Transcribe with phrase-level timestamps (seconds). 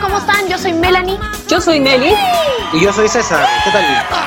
[0.00, 0.48] ¿cómo están?
[0.48, 1.18] Yo soy Melanie.
[1.48, 2.12] Yo soy Meli.
[2.72, 3.84] Y yo soy César, ¿qué tal?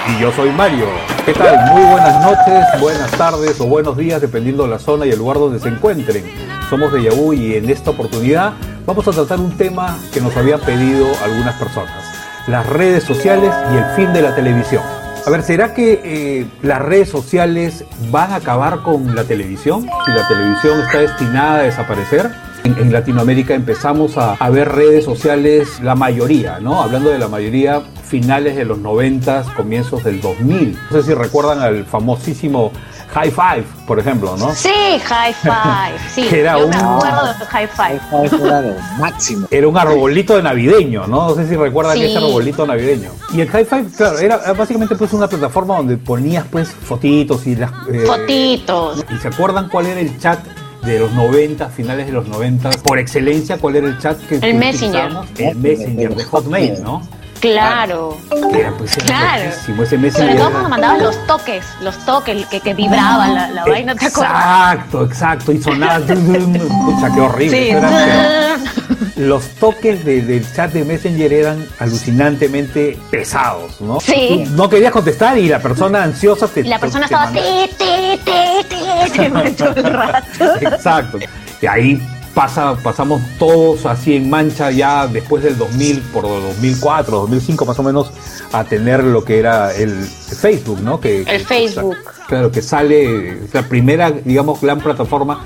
[0.09, 0.87] Y yo soy Mario.
[1.25, 1.71] ¿Qué tal?
[1.71, 5.37] Muy buenas noches, buenas tardes o buenos días, dependiendo de la zona y el lugar
[5.37, 6.25] donde se encuentren.
[6.69, 8.53] Somos de Yahoo y en esta oportunidad
[8.85, 12.00] vamos a tratar un tema que nos habían pedido algunas personas.
[12.47, 14.81] Las redes sociales y el fin de la televisión.
[15.25, 19.87] A ver, ¿será que eh, las redes sociales van a acabar con la televisión?
[20.05, 22.31] Si la televisión está destinada a desaparecer.
[22.63, 26.81] En, Latinoamérica empezamos a, a, ver redes sociales, la mayoría, ¿no?
[26.81, 30.77] Hablando de la mayoría, finales de los 90, comienzos del 2000.
[30.89, 32.71] No sé si recuerdan al famosísimo
[33.13, 34.53] High Five, por ejemplo, ¿no?
[34.55, 34.69] Sí,
[35.03, 36.23] High Five, sí.
[36.29, 37.99] Que era yo un- me acuerdo de High Five.
[38.47, 39.47] Era lo máximo.
[39.51, 41.29] Era un arbolito de navideño, ¿no?
[41.29, 42.05] No sé si recuerdan Sí.
[42.05, 43.11] ese arbolito navideño.
[43.33, 47.45] Y el High Five, claro, era era básicamente pues una plataforma donde ponías pues fotitos
[47.47, 47.69] y las...
[47.91, 49.03] eh, Fotitos.
[49.13, 50.39] ¿Y se acuerdan cuál era el chat
[50.83, 52.69] de los 90, finales de los 90?
[52.83, 55.11] Por excelencia, ¿cuál era el chat que que Messenger.
[55.37, 57.01] El Messenger de Hotmail, ¿no?
[57.41, 58.17] Claro.
[58.53, 59.43] Era pues era Claro.
[59.49, 60.37] ese Sobre Messenger.
[60.37, 64.31] todo cuando mandaban los toques, los toques que, que vibraban la, la vaina, ¿te acuerdas?
[64.31, 65.51] Exacto, exacto.
[65.51, 65.99] Y sonaba.
[66.05, 67.57] Pucha, qué horrible.
[67.63, 67.69] Sí.
[67.71, 68.57] Era-
[69.17, 73.99] los toques de- del chat de Messenger eran alucinantemente pesados, ¿no?
[73.99, 74.43] Sí.
[74.47, 76.63] Tú no querías contestar y la persona ansiosa te.
[76.63, 80.27] La persona te estaba mandaba- te, te, te, te, te, todo el rato.
[80.61, 81.19] Exacto.
[81.61, 82.01] Y ahí
[82.33, 87.83] pasa, pasamos todos así en mancha ya después del 2000, por 2004, 2005 más o
[87.83, 88.11] menos,
[88.53, 90.99] a tener lo que era el Facebook, ¿no?
[90.99, 91.97] Que, que- Facebook.
[92.27, 95.45] Claro, que sale la primera, digamos, gran plataforma.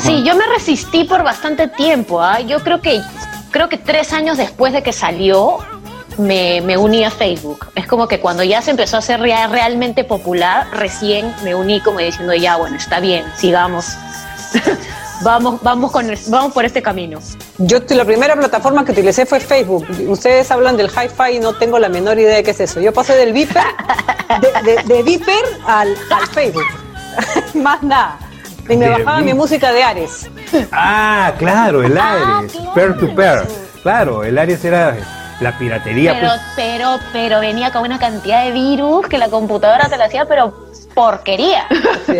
[0.00, 2.20] Sí, yo me resistí por bastante tiempo.
[2.22, 2.40] ¿ah?
[2.40, 3.00] Yo creo que
[3.50, 5.58] creo que tres años después de que salió
[6.18, 7.66] me, me uní a Facebook.
[7.74, 11.80] Es como que cuando ya se empezó a hacer rea- realmente popular, recién me uní
[11.80, 13.86] como diciendo ya bueno está bien, sigamos,
[15.22, 17.18] vamos vamos con el- vamos por este camino.
[17.58, 19.86] Yo la primera plataforma que utilicé fue Facebook.
[20.08, 22.80] Ustedes hablan del Hi-Fi y no tengo la menor idea de qué es eso.
[22.80, 23.62] Yo pasé del Viper,
[24.40, 26.64] de, de- de Viper al, al Facebook.
[27.54, 28.18] Más nada.
[28.68, 30.28] Y me De bajaba mi música de Ares.
[30.72, 32.74] Ah, claro, el Ah, Ares, claro.
[32.74, 33.46] peer to peer.
[33.82, 34.96] Claro, el Ares era
[35.40, 36.40] la piratería, Pero pues.
[36.56, 40.67] pero pero venía con una cantidad de virus que la computadora te la hacía pero
[40.98, 41.64] porquería.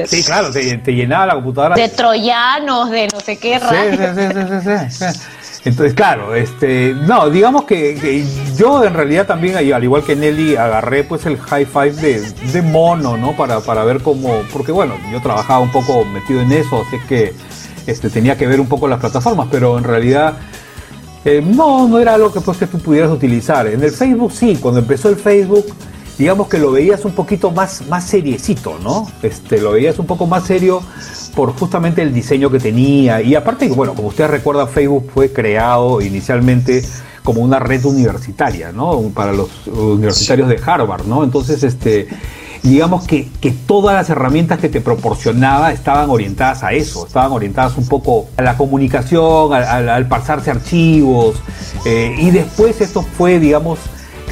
[0.07, 1.75] Sí, claro, te, te llenaba la computadora.
[1.75, 4.17] De troyanos, de no sé qué Sí, rayos.
[4.17, 5.21] sí, sí, sí, sí, sí.
[5.65, 8.25] Entonces, claro, este, no, digamos que, que
[8.57, 12.21] yo en realidad también, al igual que Nelly, agarré pues el high five de,
[12.53, 13.37] de mono, ¿no?
[13.37, 17.35] Para, para ver cómo, porque bueno, yo trabajaba un poco metido en eso, así que
[17.87, 20.35] este, tenía que ver un poco las plataformas, pero en realidad
[21.25, 23.67] eh, no, no era algo que, pues, que tú pudieras utilizar.
[23.67, 25.67] En el Facebook sí, cuando empezó el Facebook,
[26.19, 29.07] digamos que lo veías un poquito más, más seriecito, ¿no?
[29.23, 30.83] Este, lo veías un poco más serio
[31.35, 33.23] por justamente el diseño que tenía.
[33.23, 36.85] Y aparte, bueno, como ustedes recuerdan, Facebook fue creado inicialmente
[37.23, 39.01] como una red universitaria, ¿no?
[39.15, 41.23] Para los universitarios de Harvard, ¿no?
[41.23, 42.09] Entonces, este,
[42.63, 47.77] digamos que, que todas las herramientas que te proporcionaba estaban orientadas a eso, estaban orientadas
[47.77, 51.37] un poco a la comunicación, al, al- al pasarse archivos,
[51.85, 53.79] eh, y después esto fue, digamos,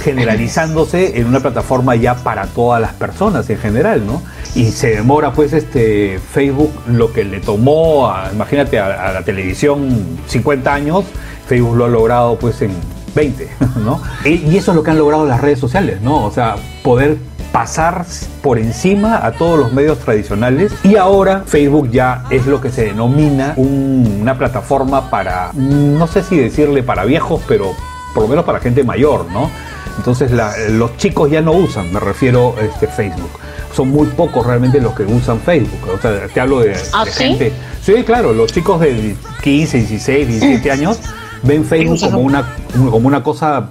[0.07, 4.23] generalizándose en una plataforma ya para todas las personas en general, ¿no?
[4.55, 10.19] Y se demora pues este Facebook lo que le tomó, a- imagínate, a, la televisión
[10.29, 11.05] 50 años,
[11.49, 12.71] Facebook lo ha logrado pues en
[13.15, 13.49] 20,
[13.85, 14.01] ¿no?
[14.25, 16.25] Y, eso es lo que han logrado las redes sociales, ¿no?
[16.25, 17.17] O sea, poder
[17.53, 18.05] pasar
[18.43, 22.85] por encima a todos los medios tradicionales y ahora Facebook ya es lo que se
[22.85, 27.73] denomina un- una plataforma para, no sé si decirle para viejos, pero
[28.15, 29.51] por lo menos para gente mayor, ¿no?
[29.97, 33.31] Entonces la- los chicos ya no usan, me refiero este Facebook.
[33.75, 35.81] Son muy pocos realmente los que usan Facebook.
[35.95, 37.25] O sea, te hablo de, ¿Ah, de sí?
[37.25, 37.53] gente.
[37.83, 40.99] Sí, claro, los chicos de 15, 16, 17 años
[41.43, 43.69] ven Facebook como una, como una cosa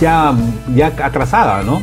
[0.00, 0.32] ya,
[0.74, 1.82] ya atrasada, ¿no?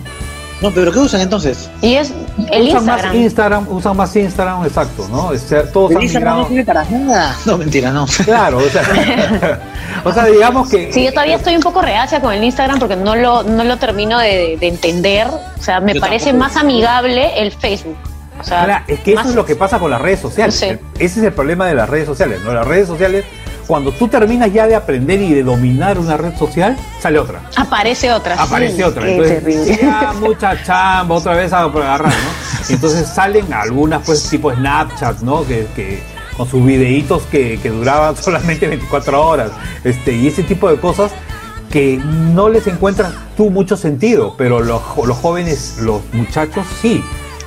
[0.62, 1.70] No, pero ¿qué usan entonces?
[1.82, 2.14] Y es
[2.52, 3.16] el usan más Instagram.
[3.16, 5.28] Instagram, usan más Instagram, exacto, ¿no?
[5.30, 7.36] O sea, todos ¿El han Instagram no sirve para nada?
[7.46, 8.06] No, mentira, no.
[8.26, 8.84] Claro, o sea,
[10.04, 12.96] o sea, digamos que Sí, yo todavía estoy un poco reacia con el Instagram porque
[12.96, 15.28] no lo, no lo termino de, de entender.
[15.28, 16.50] O sea, me Yo parece tampoco.
[16.54, 17.98] más amigable el Facebook.
[18.40, 20.56] O sea, Ahora, es que eso más- es lo que pasa con las redes sociales.
[20.56, 20.66] Sí.
[21.00, 22.54] Ese es el problema de las redes sociales, ¿no?
[22.54, 23.24] Las redes sociales,
[23.72, 27.40] cuando tú terminas ya de aprender y de dominar una red social, sale otra.
[27.56, 28.36] Aparece otra.
[28.36, 28.44] sí.
[28.46, 29.02] Aparece otra.
[29.02, 29.80] Qué Entonces, terrible.
[29.82, 32.66] ya mucha chamba, otra vez a por agarrar, ¿no?
[32.68, 35.48] Y entonces salen algunas, pues, tipo Snapchat, ¿no?
[35.48, 36.04] Que, que
[36.36, 39.52] con sus videitos que, que duraban solamente 24 horas,
[39.86, 41.14] este, y ese tipo de cosas
[41.72, 47.02] que no les encuentras tú mucho sentido, pero los jóvenes, los muchachos sí.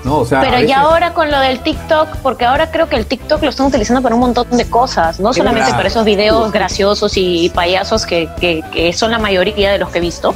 [0.04, 0.18] ¿No?
[0.18, 2.96] O sea, a Pero veces- ya ahora con lo del TikTok, porque ahora creo que
[2.96, 6.52] el TikTok lo están utilizando para un montón de cosas, no solamente para esos videos
[6.52, 10.34] graciosos y payasos que, que- que son la mayoría de los que he visto,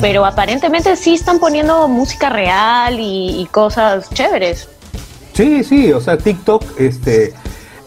[0.00, 4.68] pero aparentemente sí están poniendo música real y, y cosas chéveres.
[5.32, 7.28] Sí, sí, o sea, TikTok, este,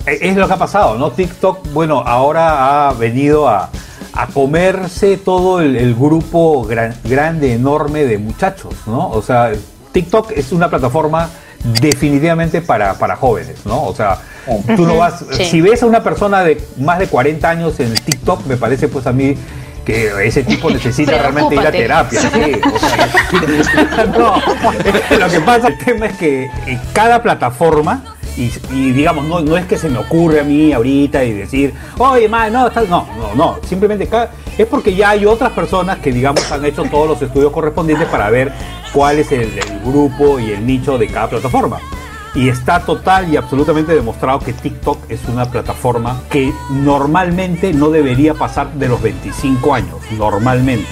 [0.06, 1.12] e- es lo que ha pasado, ¿no?
[1.12, 3.70] TikTok, bueno, ahora ha venido a,
[4.14, 9.10] a comerse todo el, el grupo gran- grande, enorme de muchachos, ¿no?
[9.10, 9.52] O sea,
[9.98, 11.28] TikTok es una plataforma
[11.82, 13.84] definitivamente para, para jóvenes, ¿no?
[13.84, 14.20] O sea,
[14.76, 15.46] tú no vas, sí.
[15.46, 19.08] si ves a una persona de más de 40 años en TikTok, me parece pues
[19.08, 19.36] a mí
[19.84, 22.22] que ese tipo necesita realmente ir a terapia.
[22.22, 24.36] Sí, o sea, no,
[25.20, 29.66] lo que pasa, el tema es que eh, cada plataforma, y, digamos, no, no es
[29.66, 32.88] que se me ocurre a mí ahorita y decir, oye, man, no, estás-".
[32.88, 34.07] no, no, no, simplemente
[34.57, 38.30] es porque ya hay otras personas que, digamos, han hecho todos los estudios correspondientes para
[38.30, 38.51] ver
[38.94, 41.80] cuál es el, el grupo y el nicho de cada plataforma.
[42.36, 48.36] Y está total y absolutamente demostrado que TikTok es una plataforma que normalmente no debería
[48.36, 50.90] pasar de los 25 años, normalmente.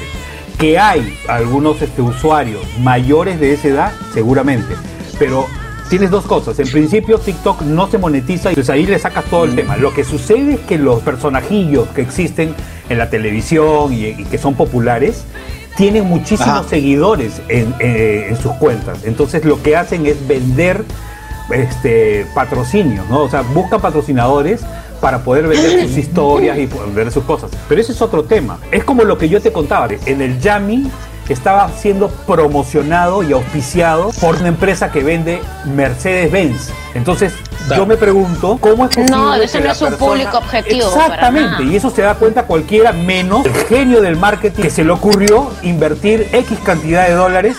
[0.57, 4.73] Que hay algunos este, usuarios mayores de esa edad, seguramente.
[5.19, 5.45] Pero
[5.89, 6.57] tienes dos cosas.
[6.59, 9.77] En principio TikTok no se monetiza y entonces ahí le sacas todo el tema.
[9.77, 12.55] Lo que sucede es que los personajillos que existen
[12.89, 15.25] en la televisión y, y que son populares
[15.75, 16.69] tienen muchísimos Ajá.
[16.69, 18.99] seguidores en, eh, en sus cuentas.
[19.03, 20.83] Entonces lo que hacen es vender
[21.51, 23.23] este patrocinios, ¿no?
[23.23, 24.61] O sea, buscan patrocinadores
[25.01, 27.51] para poder vender sus historias y poder vender sus cosas.
[27.67, 28.57] Pero ese es otro tema.
[28.71, 29.87] Es como lo que yo te contaba.
[30.05, 30.89] En el Yami
[31.33, 36.69] estaba siendo promocionado y auspiciado por una empresa que vende Mercedes-Benz.
[36.93, 37.33] Entonces,
[37.67, 37.81] Claro.
[37.83, 40.87] yo me pregunto, ¿cómo es posible No, ese que no es un persona- público objetivo,
[40.87, 44.91] Exactamente, y eso se da cuenta cualquiera menos el genio del marketing que se le
[44.91, 47.57] ocurrió invertir X cantidad de dólares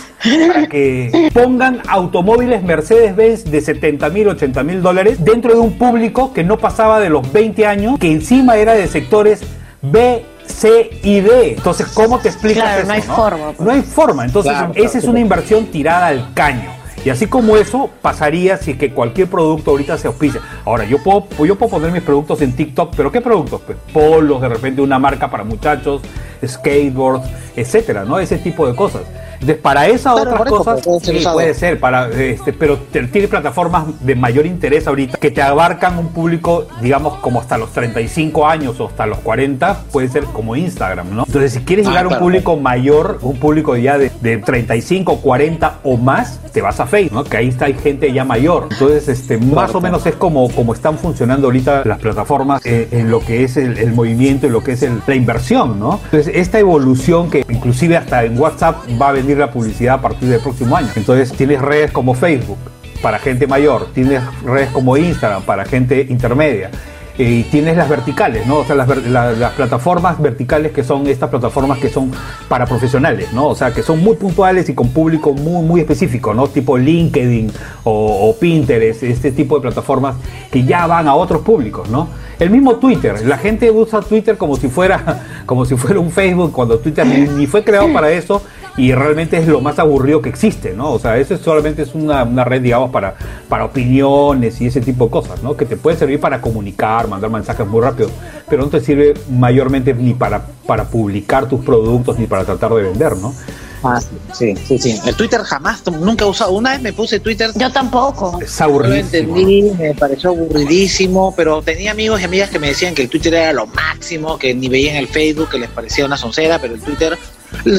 [0.48, 6.32] para que pongan automóviles Mercedes-Benz de 70 mil, 80 mil dólares dentro de un público
[6.32, 9.40] que no pasaba de los 20 años, que encima era de sectores
[9.82, 11.54] B, C y D.
[11.56, 12.86] Entonces, ¿cómo te explicas Claro, eso?
[12.88, 13.60] no hay forma, pues.
[13.60, 14.24] No hay forma.
[14.24, 14.98] Entonces, Claro, esa claro.
[14.98, 16.70] es una inversión tirada al caño.
[17.04, 20.40] Y así como eso pasaría si es que cualquier producto ahorita se auspicia.
[20.64, 23.60] Ahora, yo puedo, yo puedo poner mis productos en TikTok, pero ¿qué productos?
[23.64, 26.02] Pues polos, de repente una marca para muchachos,
[26.44, 28.18] skateboards, etcétera, ¿no?
[28.18, 29.02] Ese tipo de cosas.
[29.40, 32.78] Entonces, para esas Claro, otras cosas, puede ser sí, puede ser, para, este, pero
[33.12, 37.70] tiene plataformas de mayor interés ahorita que te abarcan un público, digamos, como hasta los
[37.72, 41.24] 35 años o hasta los 40, puede ser como Instagram, ¿no?
[41.26, 45.18] Entonces, si quieres Ah, llegar a un público mayor, un público ya de, de 35,
[45.18, 47.24] 40 o más, te vas a Facebook, ¿no?
[47.24, 48.68] Que ahí está hay gente ya mayor.
[48.70, 53.10] Entonces, este, más o menos es como, como están funcionando ahorita las plataformas eh, en
[53.10, 56.00] lo que es el, el movimiento, en lo que es el- la inversión, ¿no?
[56.04, 60.28] Entonces, esta evolución que inclusive hasta en WhatsApp va a venir la publicidad a partir
[60.28, 60.88] del próximo año.
[60.94, 62.58] Entonces, tienes redes como Facebook
[63.02, 66.70] para gente mayor, tienes redes como Instagram para gente intermedia.
[67.18, 68.58] eh, Y tienes las verticales, ¿no?
[68.58, 68.88] O sea, las,
[69.38, 72.10] las plataformas verticales que son estas plataformas que son
[72.48, 73.48] para profesionales, ¿no?
[73.48, 76.46] O sea, que son muy puntuales y con público muy, muy específico, ¿no?
[76.48, 77.50] Tipo LinkedIn
[77.84, 80.16] o, o Pinterest, este tipo de plataformas
[80.50, 82.08] que ya van a otros públicos, ¿no?
[82.38, 86.52] El mismo Twitter, la gente usa Twitter como si fuera, como si fuera un Facebook,
[86.52, 88.42] cuando Twitter ni, ni fue creado para eso
[88.76, 90.92] y realmente es lo más aburrido que existe, ¿no?
[90.92, 93.14] O sea, eso es solamente es una, una red, digamos, para,
[93.48, 95.56] para opiniones y ese tipo de cosas, ¿no?
[95.56, 98.10] Que te puede servir para comunicar, mandar mensajes muy rápido,
[98.48, 102.82] pero no te sirve mayormente ni para, para publicar tus productos ni para tratar de
[102.82, 103.34] vender, ¿no?
[103.82, 104.00] Ah,
[104.32, 105.00] sí, sí, sí.
[105.06, 106.52] El Twitter jamás, nunca he usado.
[106.52, 108.40] Una vez me puse Twitter Yo tampoco.
[108.42, 112.94] Es No lo entendí, me pareció aburridísimo, pero tenía amigos y amigas que me decían
[112.94, 116.16] que el Twitter era lo máximo, que ni veían el Facebook, que les parecía una
[116.16, 117.16] soncera, pero el Twitter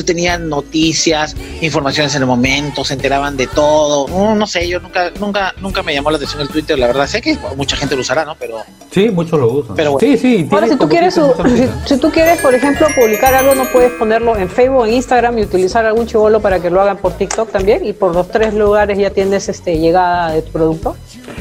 [0.05, 4.07] tenían noticias, informaciones en el momento, se enteraban de todo.
[4.07, 7.07] No, no sé, yo nunca, nunca, nunca me llamó la atención el Twitter, la verdad.
[7.07, 8.35] Sé que mucha gente lo usará, ¿no?
[8.35, 9.75] Pero Sí, muchos lo usan.
[9.75, 10.07] Pero bueno.
[10.07, 10.47] sí, sí.
[10.51, 11.21] Ahora, si tú quieres, si,
[11.85, 15.43] si tú quieres, por ejemplo, publicar algo, no puedes ponerlo en Facebook, en Instagram y
[15.43, 17.85] utilizar algún chivolo para que lo hagan por TikTok también.
[17.85, 20.95] Y por los tres lugares ya tienes este llegada de tu producto.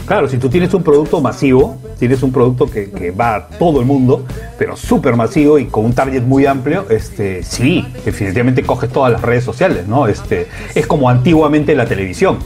[0.07, 3.81] Claro, si tú tienes un producto masivo, tienes un producto que, que va a todo
[3.81, 4.25] el mundo,
[4.59, 8.26] pero súper masivo y con un target muy amplio, este, sí, definitivamente
[8.65, 10.07] coges todas las redes sociales, ¿no?
[10.07, 12.39] Este, es como antiguamente la televisión.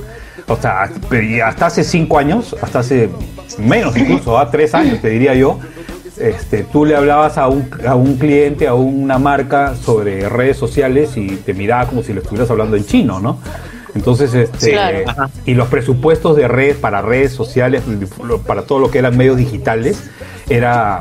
[0.48, 3.08] O sea, y hasta hace cinco años, hasta hace
[3.58, 5.58] menos incluso, a tres años te diría yo,
[6.18, 11.16] este, tú le hablabas a un, a un cliente, a una marca sobre redes sociales
[11.16, 13.38] y te miraba como si le estuvieras hablando en chino, ¿no?
[13.94, 15.30] Entonces, este, Claro.
[15.46, 17.82] Y los presupuestos de red para redes sociales,
[18.46, 20.10] para todo lo que eran medios digitales,
[20.48, 21.00] era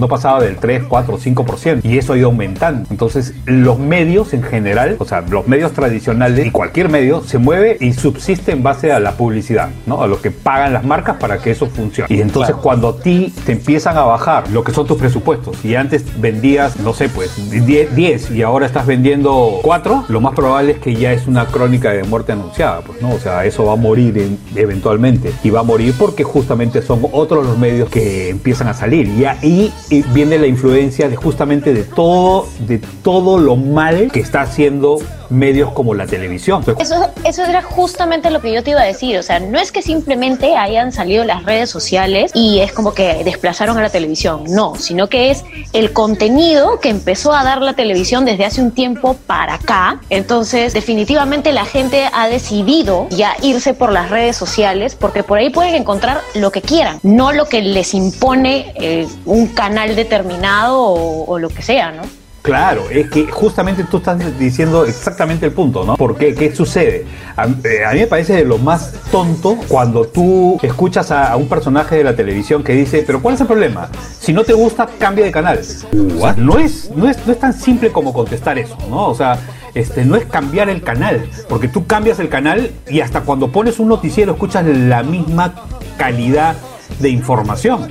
[0.00, 2.86] no pasaba del 3, 4, 5%, y eso ha ido aumentando.
[2.90, 7.76] Entonces, los medios en general, o sea, los medios tradicionales y cualquier medio se mueve
[7.80, 10.02] y subsiste en base a la publicidad, ¿no?
[10.02, 12.14] A lo que pagan las marcas para que eso funcione.
[12.14, 15.74] Y entonces, cuando a ti te empiezan a bajar lo que son tus presupuestos, y
[15.74, 20.72] antes vendías, no sé, pues 10, 10 y ahora estás vendiendo 4, lo más probable
[20.72, 23.10] es que ya es una crónica de muerte anunciada, pues, ¿no?
[23.14, 25.32] O sea, eso va a morir en- eventualmente.
[25.42, 29.08] Y va a morir porque justamente son otros los medios que empiezan a salir.
[29.08, 34.20] Y ahí eh, viene la influencia de justamente de todo, de todo lo mal que
[34.20, 34.98] está haciendo
[35.30, 36.64] medios como la televisión.
[36.78, 39.18] Eso, eso era justamente lo que yo te iba a decir.
[39.18, 43.22] O sea, no es que simplemente hayan salido las redes sociales y es como que
[43.24, 44.44] desplazaron a la televisión.
[44.48, 48.72] No, sino que es el contenido que empezó a dar la televisión desde hace un
[48.72, 50.00] tiempo para acá.
[50.10, 55.50] Entonces, definitivamente la gente ha decidido ya irse por las redes sociales porque por ahí
[55.50, 61.38] pueden encontrar lo que quieran, no lo que les impone eh, un canal determinado o
[61.38, 62.19] lo que sea, ¿no?
[62.42, 65.96] Claro, es que justamente tú estás diciendo exactamente el punto, ¿no?
[65.96, 66.34] ¿Por qué?
[66.34, 67.04] ¿Qué sucede?
[67.36, 71.48] A, eh, a mí me parece de lo más tonto cuando tú escuchas a, un
[71.48, 73.90] personaje de la televisión que dice, pero ¿cuál es el problema?
[74.18, 75.60] Si no te gusta, cambia de canal.
[75.92, 79.08] No, es, no, es, no es tan simple como contestar eso, ¿no?
[79.08, 79.38] O sea,
[79.74, 83.78] este, no es cambiar el canal, porque tú cambias el canal y hasta cuando pones
[83.78, 85.54] un noticiero escuchas la misma
[85.96, 86.56] calidad
[86.98, 87.90] de información.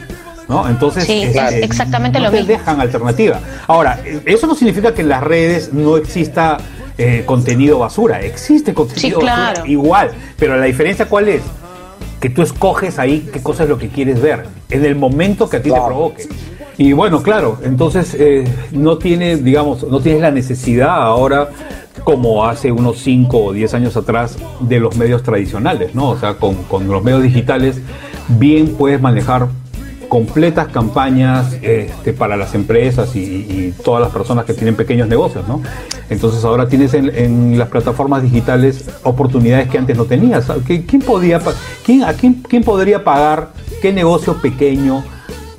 [0.49, 0.67] ¿No?
[0.67, 2.51] Entonces, Sí, este, es exactamente no lo te mismo.
[2.53, 3.39] dejan alternativa.
[3.67, 6.57] Ahora, eso no significa que en las redes no exista
[6.97, 8.19] eh, contenido basura.
[8.21, 10.11] Existe contenido Sí, basura igual.
[10.37, 11.43] Pero la diferencia cuál es?
[12.19, 14.47] Que tú escoges ahí qué cosa es lo que quieres ver.
[14.71, 16.27] En el momento que a ti te provoque.
[16.79, 21.49] Y bueno, claro, entonces eh, no tiene, digamos, no tienes la necesidad ahora
[22.03, 26.09] como hace unos 5 o 10 años atrás de los medios tradicionales, ¿no?
[26.09, 27.79] O sea, con, con los medios digitales
[28.29, 29.47] bien puedes manejar
[30.09, 35.61] completas campañas este, para las empresas y, todas las personas que tienen pequeños negocios, ¿no?
[36.09, 40.49] Entonces ahora tienes en, las plataformas digitales oportunidades que antes no tenías.
[40.49, 41.39] ¿Qui- ¿Quién podía,
[41.85, 43.49] quién, a quién, quién podría pagar
[43.81, 45.03] qué negocio pequeño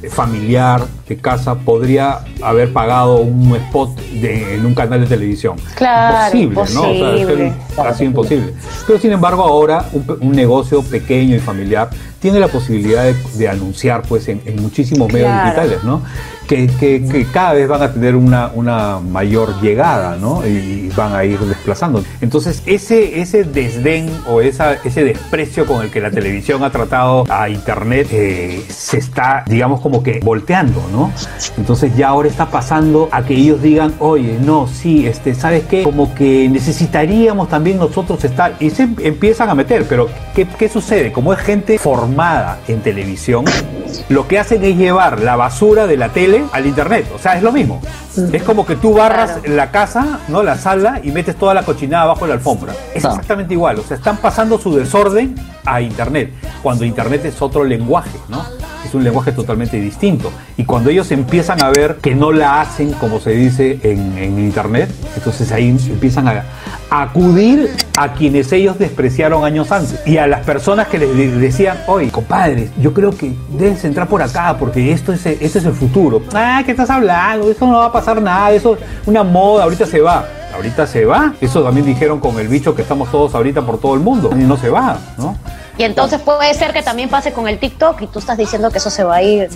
[0.02, 5.56] eh, familiar de casa podría haber pagado un spot de- en un canal de televisión.
[5.74, 6.90] Claro, imposible, ¿no?
[6.90, 7.52] O sea, es imposible.
[7.76, 8.54] casi imposible.
[8.86, 9.84] Pero sin embargo ahora
[10.20, 11.90] un, negocio pequeño y familiar
[12.20, 15.44] tiene la posibilidad de, de anunciar pues en, en muchísimos medios Claro.
[15.46, 16.02] digitales, ¿no?
[16.46, 20.44] Que, que- que cada vez van a tener una, una mayor llegada, ¿no?
[20.46, 22.02] Y van a ir desplazando.
[22.20, 27.24] Entonces, ese, ese desdén o esa, ese desprecio con el que la televisión ha tratado
[27.28, 30.99] a Internet eh, se está, digamos, como que volteando, ¿no?
[31.56, 35.82] Entonces ya ahora está pasando a que ellos digan, oye, no, sí, este, ¿sabes qué?
[35.82, 41.12] Como que necesitaríamos también nosotros estar, y se empiezan a meter, pero ¿qué, qué sucede?
[41.12, 43.44] Como es gente formada en televisión,
[44.08, 47.42] lo que hacen es llevar la basura de la tele al internet, o sea, es
[47.42, 47.80] lo mismo.
[48.32, 49.54] Es como que tú barras Claro.
[49.56, 50.42] la casa, ¿no?
[50.42, 52.72] La sala y metes toda la cochinada abajo de la alfombra.
[52.94, 57.64] Es exactamente igual, o sea, están pasando su desorden a internet, cuando internet es otro
[57.64, 58.44] lenguaje, ¿no?
[58.84, 60.32] Es un lenguaje totalmente distinto.
[60.56, 64.90] Y cuando ellos empiezan a ver que no la hacen como se dice en, internet,
[65.14, 66.44] entonces ahí empiezan a,
[66.90, 71.78] acudir a quienes ellos despreciaron años antes y a las personas que les de- decían,
[71.86, 75.72] oye, compadre, yo creo que debes entrar por acá porque esto es, esto es el
[75.72, 76.22] futuro.
[76.34, 77.48] Ah, ¿qué estás hablando?
[77.50, 80.26] Eso no va a pasar nada, eso es una moda, ahorita se va.
[80.54, 81.34] Ahorita se va.
[81.40, 84.30] Eso también dijeron con el bicho que estamos todos ahorita por todo el mundo.
[84.32, 85.36] Y no se va, ¿no?
[85.78, 88.78] Y entonces puede ser que también pase con el TikTok y tú estás diciendo que
[88.78, 89.48] eso se va a ir.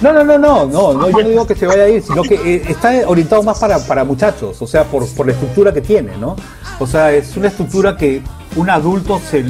[0.00, 2.22] No, no, no, no, no, no, yo no digo que se vaya a ir, sino
[2.22, 5.80] que eh, está orientado más para, para muchachos, o sea, por, por la estructura que
[5.80, 6.36] tiene, ¿no?
[6.78, 8.22] O sea, es una estructura que
[8.56, 9.44] un adulto se,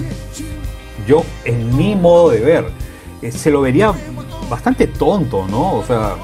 [1.07, 2.65] yo, en mi modo de ver,
[3.21, 3.93] eh, se lo vería
[4.49, 5.75] bastante tonto, ¿no?
[5.75, 6.15] O sea,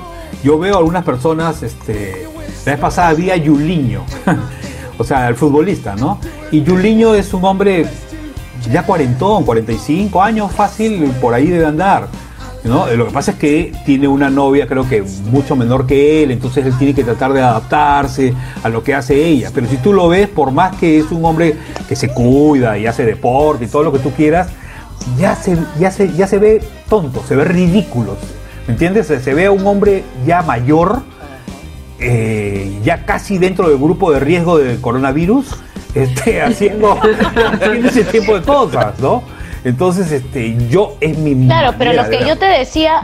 [0.42, 2.26] yo veo a algunas personas, este,
[2.64, 4.04] la vez pasada vi a Yuliño,
[4.98, 6.18] o sea, el futbolista, ¿no?
[6.50, 7.86] Y Yuliño es un hombre
[8.70, 12.08] ya cuarentón, 45 años fácil, por ahí debe andar.
[12.64, 12.86] ¿no?
[12.88, 16.66] Lo que pasa es que tiene una novia, creo que mucho menor que él, entonces
[16.66, 19.50] él tiene que tratar de adaptarse a lo que hace ella.
[19.54, 21.56] Pero si tú lo ves, por más que es un hombre
[21.88, 24.48] que se cuida y hace deporte y todo lo que tú quieras,
[25.18, 28.16] ya se, ya se, ya se ve tonto, se ve ridículo.
[28.66, 29.06] ¿Me entiendes?
[29.06, 31.02] Se, ve a un hombre ya mayor,
[32.00, 35.46] eh, ya casi dentro del grupo de riesgo del coronavirus,
[35.94, 36.92] este, haciendo,
[37.52, 39.22] haciendo ese tipo de cosas, ¿no?
[39.64, 43.02] Entonces, este, yo es mi Claro, pero lo que yo te decía,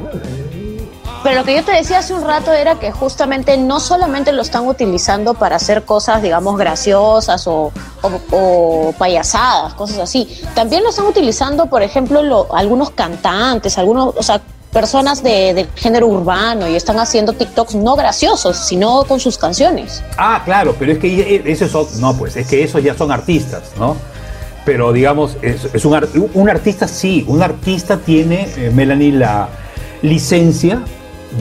[1.24, 4.42] pero lo que yo te decía hace un rato era que justamente no solamente lo
[4.42, 7.72] están utilizando para hacer cosas, digamos, graciosas o,
[8.02, 10.28] o- o payasadas, cosas así.
[10.54, 14.40] También lo están utilizando, por ejemplo, lo- algunos cantantes, algunos, o sea,
[14.74, 20.02] personas de, género urbano y están haciendo TikToks no graciosos, sino con sus canciones.
[20.18, 23.70] Ah, claro, pero es que eso es, no, pues es que esos ya son artistas,
[23.78, 23.96] ¿no?
[24.66, 29.48] Pero digamos, es, un, un, artista sí, un artista tiene, eh, Melanie, la
[30.02, 30.82] licencia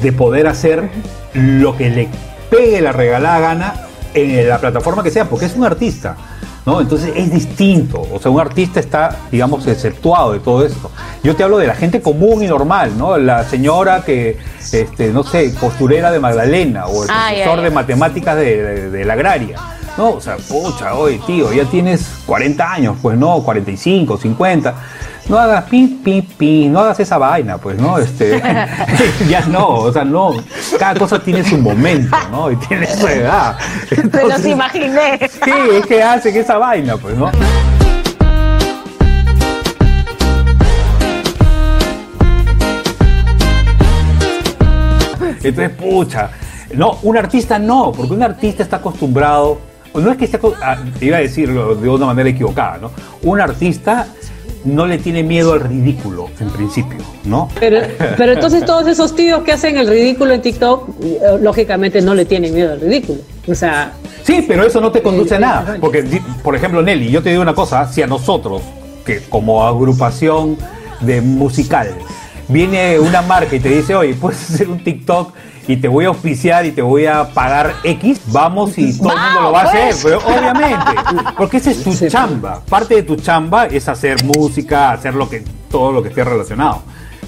[0.02, 0.90] de poder hacer
[1.34, 2.10] lo que le
[2.50, 3.74] pegue la regalada gana
[4.14, 6.16] en la plataforma que sea, porque es un artista.
[6.66, 6.82] ¿No?
[6.82, 10.92] Entonces es distinto, o sea, un artista está, digamos, exceptuado de todo esto.
[11.24, 13.18] Yo te hablo de la gente común y normal, ¿no?
[13.18, 14.38] La señora que,
[14.72, 19.58] este, no sé, costurera de Magdalena o el profesor de matemáticas de, de, la agraria.
[19.98, 24.76] No, o sea, pucha, oye, tío, ya tienes 40 años, pues no, 45, 50
[25.30, 27.98] no hagas pi, pi, pi, no hagas esa vaina, pues, ¿no?
[27.98, 28.42] Este,
[29.30, 30.34] ya no, o sea, no,
[30.78, 32.52] cada cosa tiene su momento, ¿no?
[32.52, 33.58] Y tiene su edad.
[34.12, 35.20] Me los imaginé.
[35.30, 37.32] Sí, es que hacen esa vaina, pues, ¿no?
[45.42, 46.30] Entonces, pucha,
[46.74, 49.60] no, un artista no, porque un artista está acostumbrado,
[49.94, 52.92] no es que esté, ah, iba a decirlo de una manera equivocada, ¿no?
[53.24, 54.08] Un artista
[54.66, 57.50] no le tiene miedo al ridículo, en principio, ¿no?
[57.60, 57.82] Pero,
[58.18, 62.26] pero entonces todos esos tíos que hacen el ridículo en TikTok, eh, lógicamente no le
[62.26, 63.20] tienen miedo al ridículo.
[63.48, 63.94] O sea...
[64.24, 65.78] Sí, pero eso no te conduce a nada.
[65.82, 68.62] Porque, por ejemplo, Nelly, yo te digo una cosa, si a nosotros,
[69.06, 70.58] que como agrupación
[71.02, 71.90] de musical,
[72.48, 75.34] viene una marca y te dice, oye, puedes hacer un TikTok
[75.68, 79.20] y te voy a auspiciar y te voy a pagar X, vamos y todo el
[79.20, 80.04] mundo lo va a hacer, pues.
[80.04, 80.92] pero obviamente,
[81.38, 82.62] porque esa es tu chamba.
[82.68, 86.82] Parte de tu chamba es hacer música, hacer lo que, todo lo que esté relacionado.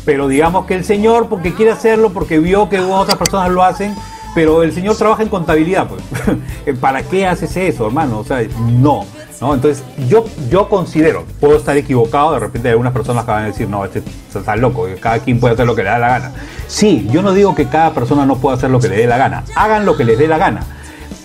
[0.03, 3.95] Pero digamos que el señor, porque quiere hacerlo, porque vio que otras personas lo hacen,
[4.35, 6.79] pero el señor trabaja en contabilidad, pues.
[6.79, 8.19] ¿Para qué haces eso, hermano?
[8.19, 9.05] O sea, no.
[9.41, 9.53] ¿No?
[9.53, 13.47] Entonces, yo, yo considero, puedo estar equivocado, de repente hay algunas personas que van a
[13.47, 14.01] decir, no, este
[14.33, 16.33] está loco, cada quien puede hacer lo que le da la gana.
[16.67, 19.17] Sí, yo no digo que cada persona no pueda hacer lo que le dé la
[19.17, 20.61] gana, hagan lo que les dé la gana,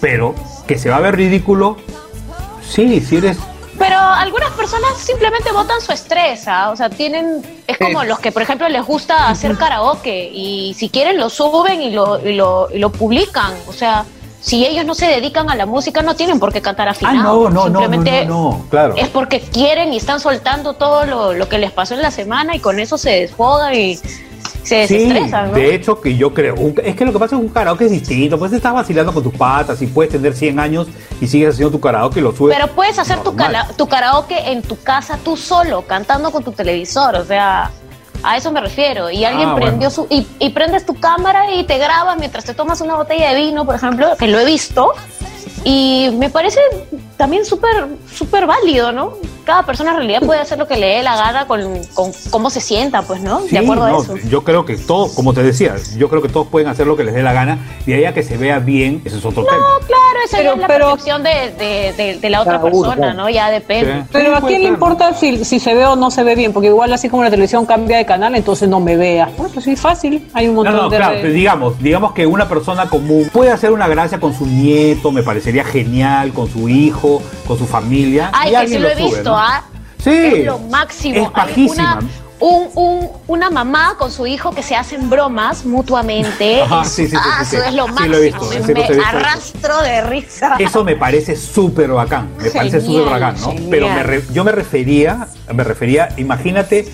[0.00, 0.34] pero
[0.66, 1.76] que se va a ver ridículo,
[2.62, 3.38] sí, si eres
[3.80, 6.68] pero algunas personas simplemente votan su estrés, ¿ah?
[6.68, 10.90] o sea, tienen, es como los que, por ejemplo, les gusta hacer karaoke y si
[10.90, 14.04] quieren lo suben y lo, y lo, y lo publican, o sea,
[14.40, 17.46] si ellos no se dedican a la música, no tienen por qué cantar afinado.
[17.46, 18.94] Ah, no, no, Simplemente no, no, claro.
[18.96, 22.56] Es porque quieren y están soltando todo lo, lo, que les pasó en la semana
[22.56, 23.98] y con eso se desfogan y
[24.62, 25.50] se desestresan.
[25.50, 25.56] ¿no?
[25.56, 26.54] De hecho, que yo creo.
[26.82, 28.38] es que lo que pasa es un karaoke es distinto.
[28.38, 30.88] Pues estás vacilando con tus patas y puedes tener 100 años
[31.20, 32.56] y sigues haciendo tu karaoke y lo subes.
[32.56, 33.34] Pero puedes hacer tu,
[33.76, 37.16] tu karaoke en tu casa tú solo, cantando con tu televisor.
[37.16, 37.70] O sea.
[38.22, 39.10] A eso me refiero.
[39.10, 40.06] Y alguien ah, prendió su.
[40.10, 43.64] Y, y, prendes tu cámara y te grabas mientras te tomas una botella de vino,
[43.64, 44.92] por ejemplo, que lo he visto.
[45.64, 46.60] Y me parece
[47.16, 49.14] también súper, súper válido, ¿no?
[49.50, 51.60] Cada persona en realidad puede hacer lo que le dé la gana con,
[51.92, 53.40] con cómo se sienta, pues, ¿no?
[53.40, 54.16] de acuerdo a eso.
[54.28, 57.02] Yo creo que todos, como te decía, yo creo que todos pueden hacer lo que
[57.02, 59.58] les dé la gana y ahí a que se vea bien, ese es otro tema.
[59.58, 61.52] No, claro, esa es la percepción de,
[61.96, 63.28] de, de, la otra persona, ¿no?
[63.28, 64.04] Ya depende.
[64.12, 66.68] Pero a quién le importa si, si se ve o no se ve bien, porque
[66.68, 69.30] igual así como la televisión cambia de canal, entonces no me veas.
[69.36, 70.96] Pues sí, fácil, hay un montón no, no, de...
[70.96, 75.24] Claro, digamos, digamos que una persona común puede hacer una gracia con su nieto, me
[75.24, 78.30] parece sería genial con su hijo, con su familia.
[78.32, 79.64] Ay, que sí lo, he visto, ¿ah?
[80.02, 80.10] Sí.
[80.10, 81.26] Es lo máximo.
[81.26, 82.00] Es pajísima.
[82.38, 86.62] un, un, una mamá con su hijo que se hacen bromas mutuamente.
[86.70, 88.74] Ah, sí, sí, sí, ah, eso es lo máximo.
[88.74, 90.56] me, arrastro de risa.
[90.58, 92.30] Eso me parece súper bacán.
[92.38, 93.54] Me parece súper bacán, ¿no?
[93.68, 96.86] Pero me yo me refería, me refería, imagínate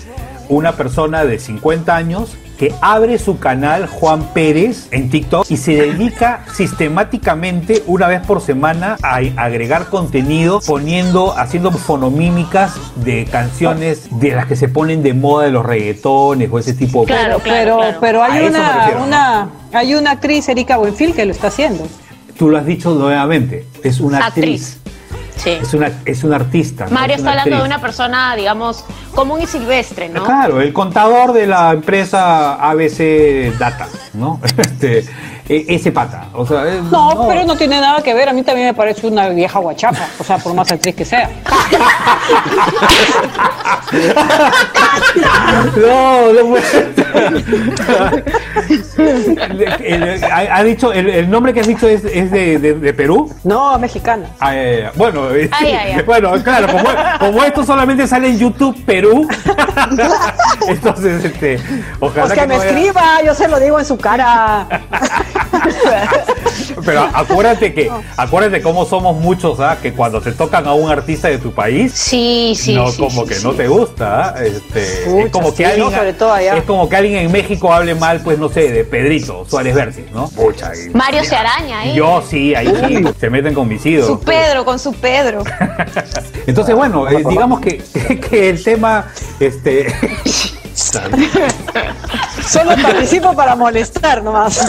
[0.49, 5.73] una persona de 50 años que abre su canal Juan Pérez en TikTok y se
[5.73, 14.31] dedica sistemáticamente una vez por semana a agregar contenido poniendo, haciendo fonomímicas de canciones de
[14.31, 17.25] las que se ponen de moda de los reggaetones o ese tipo de cosas.
[17.25, 21.87] Claro, pero, pero hay una, una, hay una actriz, Erika Buenfil, que lo está haciendo.
[22.37, 24.79] Tú lo has dicho nuevamente, es una actriz
[25.45, 26.87] es una, es un artista.
[26.89, 30.23] Mario está hablando de una persona, digamos, común y silvestre, ¿no?
[30.23, 34.39] Claro, el contador de la empresa ABC Data, ¿no?
[34.57, 35.05] Este,
[35.49, 36.27] ese pata.
[36.33, 38.29] O sea, no, pero no tiene nada que ver.
[38.29, 40.07] A mí también me parece una vieja guachapa.
[40.19, 41.29] O sea, por más actriz que sea.
[45.75, 46.55] no, no
[50.31, 53.31] ¿Ha dicho, el, nombre que has dicho es, es de, de, Perú?
[53.43, 54.29] No, mexicana.
[54.39, 54.53] Ah,
[54.95, 55.27] bueno,
[56.05, 59.27] bueno, claro, como, como, esto solamente sale en YouTube Perú,
[60.67, 61.59] entonces, este,
[61.99, 64.67] ojalá pues que, me escriba, yo se lo digo en su cara.
[66.85, 69.77] pero acuérdate que, acuérdate cómo somos muchos, ¿ah?
[69.81, 72.75] Que cuando te tocan a un artista de tu país, Sí, sí.
[72.75, 73.43] no, sí, como sí, que sí.
[73.43, 74.35] no te gusta, ¿ah?
[74.43, 75.97] este, Pucha, es como que sí, alguien, ¿no?
[75.97, 76.57] Sobre todo allá.
[76.57, 80.05] es como que alguien en México hable mal, pues no sé, de Pedrito Suárez Vértiz,
[80.13, 80.29] ¿no?
[80.29, 81.93] Pucha, y- Mario se araña, ¿eh?
[81.95, 84.07] Yo sí, ahí sí, se meten con mis ídolos.
[84.07, 85.43] Su Pedro, con su Pedro.
[86.47, 87.77] Entonces, bueno, eh, digamos que,
[88.29, 89.07] que el tema,
[89.39, 89.87] este,
[92.47, 94.59] Solo participo para molestar nomás.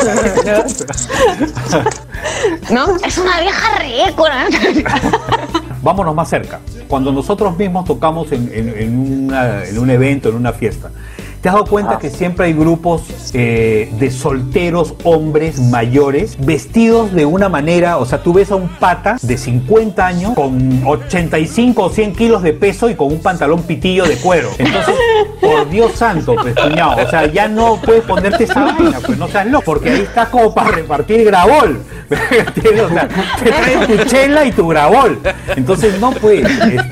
[2.70, 2.96] ¿No?
[3.04, 4.46] Es una vieja ridícula.
[5.82, 6.60] vámonos más cerca.
[6.88, 10.90] Cuando nosotros mismos tocamos en, en- en una- en un evento, en una fiesta,
[11.40, 17.24] ¿te has dado cuenta que siempre hay grupos eh, de solteros hombres mayores vestidos de
[17.26, 17.98] una manera?
[17.98, 22.42] O sea, tú ves a un pata de 50 años con 85 o 100 kilos
[22.42, 24.48] de peso y con un pantalón pitillo de cuero.
[24.58, 24.94] Entonces,
[25.40, 29.28] por Dios santo, pues cuñado, o sea, ya no puedes ponerte esa vaina, pues no
[29.28, 31.80] seas loco, porque ahí estás como para repartir grabol.
[32.08, 33.08] O sea,
[33.42, 35.20] te traes tu chela y tu grabol.
[35.56, 36.48] Entonces no puedes.
[36.50, 36.82] es-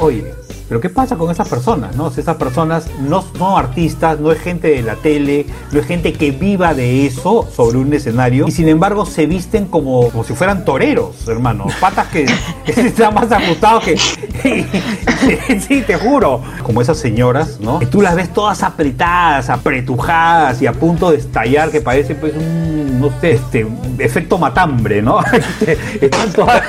[0.00, 0.32] oye,
[0.72, 1.94] pero ¿qué pasa con esas personas?
[1.96, 2.10] No?
[2.10, 6.14] Sea, esas personas no son artistas, no es gente de la tele, no es gente
[6.14, 10.32] que viva de eso sobre un escenario y sin embargo se visten como, como si
[10.32, 11.66] fueran toreros, hermano.
[11.78, 12.24] Patas que,
[12.64, 13.98] que están más ajustados que.
[15.60, 16.40] sí, te juro.
[16.62, 17.78] Como esas señoras, ¿no?
[17.78, 22.32] Que tú las ves todas apretadas, apretujadas y a punto de estallar, que parece pues
[22.34, 23.66] un, no sé, este,
[23.98, 25.18] efecto matambre, ¿no?
[26.00, 26.62] Están todas.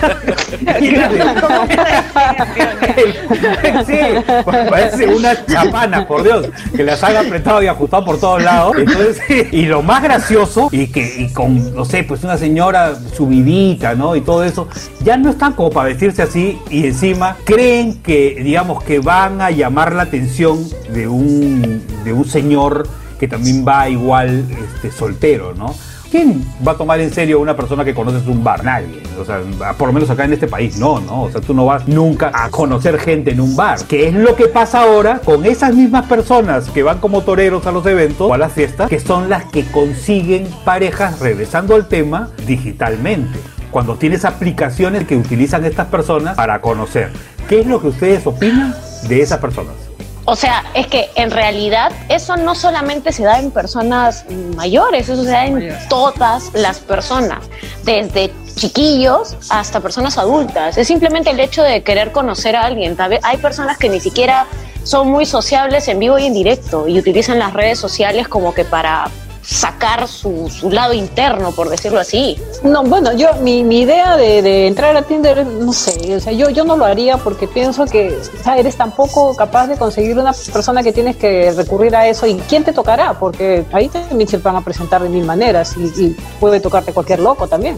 [4.46, 8.76] Parece una chapana, por Dios, que las han apretado y ajustado por todos lados.
[8.78, 13.96] Entonces, y lo más gracioso, y que y con, no sé, pues una señora subidita,
[13.96, 14.16] ¿no?
[14.16, 14.68] Y todo eso,
[15.04, 19.52] ya no están como para vestirse así y encima creen que, digamos, que van a
[19.52, 22.88] llamar la atención de un, de un señor
[23.20, 25.74] que también va igual este, soltero, ¿no?
[26.14, 28.64] ¿Quién va a tomar en serio a una persona que conoces un bar?
[28.64, 29.02] Nadie.
[29.20, 29.42] O sea,
[29.76, 31.24] por lo menos acá en este país, no, ¿no?
[31.24, 33.80] O sea, tú no vas nunca a conocer gente en un bar.
[33.88, 37.72] ¿Qué es lo que pasa ahora con esas mismas personas que van como toreros a
[37.72, 38.92] los eventos o a las fiestas?
[38.92, 43.40] Que son las que consiguen parejas, regresando al tema, digitalmente.
[43.72, 47.10] Cuando tienes aplicaciones que utilizan estas personas para conocer.
[47.50, 48.76] ¿Qué es lo que ustedes opinan
[49.10, 49.83] de esas personas?
[50.26, 55.24] O sea, es que en realidad eso no solamente se da en personas mayores, eso
[55.24, 57.40] se da en todas las personas,
[57.84, 60.78] desde chiquillos hasta personas adultas.
[60.78, 62.96] Es simplemente el hecho de querer conocer a alguien.
[62.96, 64.46] Tal vez Hay personas que ni siquiera
[64.84, 68.66] son muy sociables en vivo y en directo y utilizan las redes sociales como que
[68.66, 69.10] para
[69.44, 72.40] sacar su, su lado interno, por decirlo así.
[72.64, 76.32] No, bueno, yo, mi, mi idea de, de entrar a Tinder, no sé, o sea,
[76.32, 80.18] yo, yo no lo haría porque pienso que o sea, eres tampoco capaz de conseguir
[80.18, 84.28] una persona que tienes que recurrir a eso y quién te tocará, porque ahí también
[84.28, 87.78] se van a presentar de mil maneras y, y puede tocarte cualquier loco también.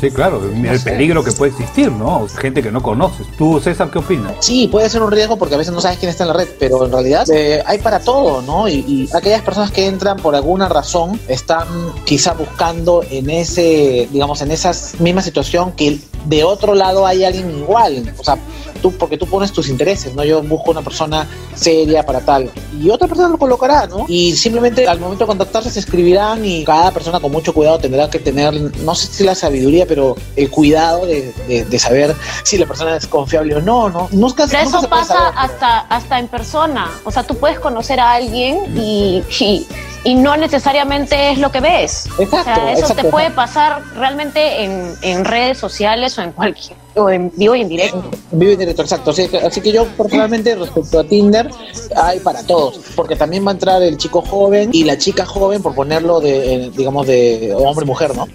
[0.00, 2.26] Sí, claro, el peligro que puede existir, ¿no?
[2.28, 3.26] Gente que no conoces.
[3.36, 4.32] ¿Tú, César, qué opinas?
[4.40, 6.48] Sí, puede ser un riesgo porque a veces no sabes quién está en la red,
[6.58, 8.68] pero en realidad eh, hay para todo, ¿no?
[8.68, 10.93] Y, y aquellas personas que entran por alguna razón
[11.28, 11.66] están
[12.04, 17.50] quizá buscando en ese, digamos, en esa misma situación que de otro lado hay alguien
[17.58, 18.12] igual.
[18.18, 18.36] O sea,
[18.82, 20.24] tú, porque tú pones tus intereses, ¿no?
[20.24, 22.50] Yo busco una persona seria para tal.
[22.80, 24.04] Y otra persona lo colocará, ¿no?
[24.08, 28.10] Y simplemente al momento de contactarse se escribirán y cada persona con mucho cuidado tendrá
[28.10, 32.58] que tener, no sé si la sabiduría, pero el cuidado de, de- de saber si
[32.58, 34.08] la persona es confiable o no, ¿no?
[34.12, 36.90] Nunca, Pero nunca eso se pasa saber, pero- hasta, hasta en persona.
[37.04, 39.66] O sea, tú puedes conocer a alguien y, y,
[40.04, 42.06] y no necesariamente es lo que ves.
[42.18, 43.02] Exacto, o sea, eso exacto.
[43.02, 47.60] te puede pasar realmente en, en redes sociales o en cualquier o en vivo y
[47.62, 48.02] en directo.
[48.32, 49.10] Vivo en directo, exacto.
[49.10, 51.50] Así que, así que yo personalmente respecto a Tinder
[51.96, 55.62] hay para todos, porque también va a entrar el chico joven y la chica joven,
[55.62, 58.26] por ponerlo de, eh, digamos, de hombre mujer, ¿no?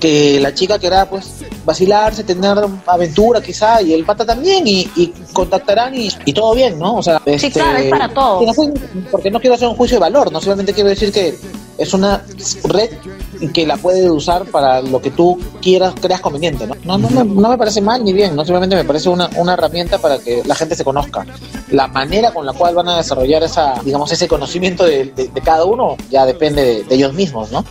[0.00, 5.12] Que la chica querrá pues vacilarse, tener aventura quizá, y el pata también, y, y
[5.32, 6.96] contactarán y, y todo bien, ¿no?
[6.96, 8.42] O sea, este, claro, es para todo.
[8.42, 8.72] y no sé,
[9.10, 11.34] porque no quiero hacer un juicio de valor, no solamente quiero decir que
[11.78, 12.24] es una
[12.64, 12.90] red
[13.40, 16.74] y que la puedes usar para lo que tú quieras, creas conveniente, ¿no?
[16.84, 19.54] No, no, no, no me parece mal ni bien, no simplemente me parece una, una
[19.54, 21.24] herramienta para que la gente se conozca.
[21.70, 25.40] La manera con la cual van a desarrollar esa, digamos, ese conocimiento de, de- de
[25.40, 27.64] cada uno ya depende de, de ellos mismos, ¿no?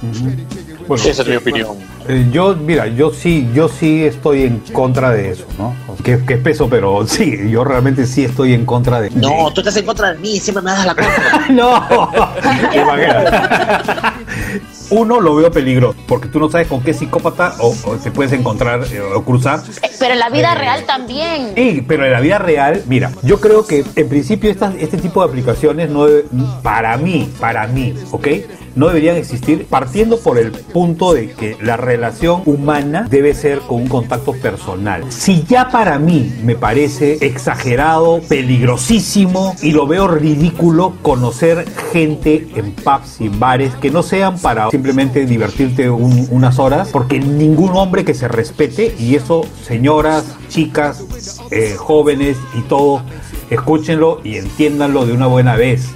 [0.88, 1.78] Bueno, Esa es mi opinión.
[2.08, 5.76] eh, yo, mira, yo sí, yo sí estoy en contra de eso, ¿no?
[6.04, 9.12] Que, que es peso, pero sí, yo realmente sí estoy en contra de.
[9.12, 11.48] No, tú estás en contra de mí, siempre me das la contra.
[11.54, 11.80] no.
[14.92, 18.34] Uno lo veo peligroso, porque tú no sabes con qué psicópata o, o te puedes
[18.34, 19.62] encontrar eh, o cruzar
[20.00, 21.54] Pero en la vida real también.
[21.56, 25.22] Sí, pero en la vida real, mira, yo creo que en principio estas, este tipo
[25.24, 26.26] de aplicaciones no debe-
[26.64, 28.28] para mí, para mí, ¿ok?
[28.76, 33.82] No deberían existir partiendo por el punto de que la relación humana debe ser con
[33.82, 35.04] un contacto personal.
[35.10, 42.72] Si ya para mí me parece exagerado, peligrosísimo y lo veo ridículo conocer gente en
[42.74, 48.06] pubs y bares que no sean para simplemente divertirte un- unas horas, porque ningún hombre
[48.06, 51.04] que se respete, y eso señoras, chicas,
[51.52, 53.02] eh, jóvenes y todo,
[53.50, 55.90] escúchenlo y entiéndanlo de una buena vez.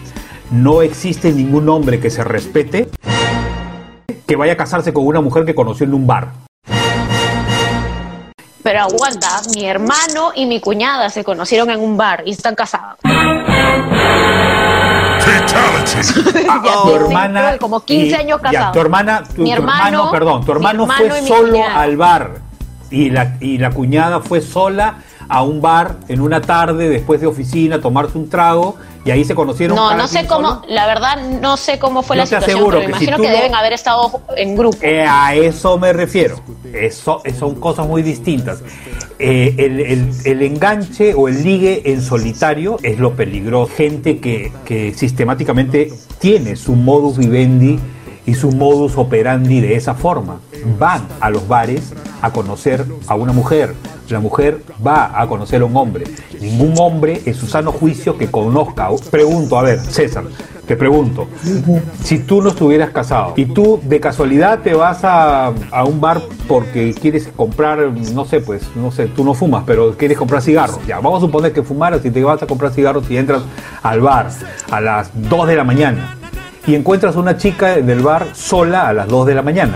[0.54, 2.88] No existe ningún hombre que se respete
[4.28, 6.28] que vaya a casarse con una mujer que conoció en un bar.
[8.62, 13.00] Pero aguanta, mi hermano y mi cuñada se conocieron en un bar y están casados.
[16.63, 18.72] Ya tu hermana como 15 y- años ya, casados.
[18.74, 21.82] tu hermana, tu, Mi tu hermano, hermano- perdón, tu hermano, hermano fue solo cuñada.
[21.82, 22.32] al bar
[22.92, 24.96] y la y la cuñada fue sola
[25.36, 29.34] a un bar en una tarde después de oficina tomarse un trago y ahí se
[29.34, 29.76] conocieron.
[29.76, 30.62] No, no sé cómo, solo.
[30.67, 33.30] la verdad no sé cómo fue Yo la te situación, pero que si imagino que
[33.32, 34.78] deben haber estado en grupo.
[34.82, 36.39] Eh, a eso me refiero.
[36.72, 38.60] Eso, son cosas muy distintas.
[39.17, 43.74] Eh, el, el- el enganche o el ligue en solitario es lo peligroso.
[43.76, 47.80] Gente que, que sistemáticamente tiene su modus vivendi
[48.26, 50.39] y su modus operandi de esa forma.
[50.80, 51.91] Van a los bares
[52.22, 53.74] a conocer a una mujer.
[54.13, 56.06] La mujer va a conocer a un hombre.
[56.39, 58.89] Ningún hombre en su sano juicio que conozca.
[59.10, 60.26] Pregunto, a ver, César,
[60.67, 61.28] te pregunto,
[62.04, 66.21] si tú no estuvieras casado y tú de casualidad te vas a, a un bar
[66.47, 67.80] porque quieres comprar,
[68.13, 70.80] no sé, pues, no sé, tú no fumas, pero quieres comprar cigarros.
[70.86, 73.41] Ya, vamos a suponer que fumaras y te vas a comprar cigarros y entras
[73.82, 74.30] al bar
[74.69, 76.17] a las 2 de la mañana
[76.67, 79.76] y encuentras una chica del bar sola a las 2 de la mañana.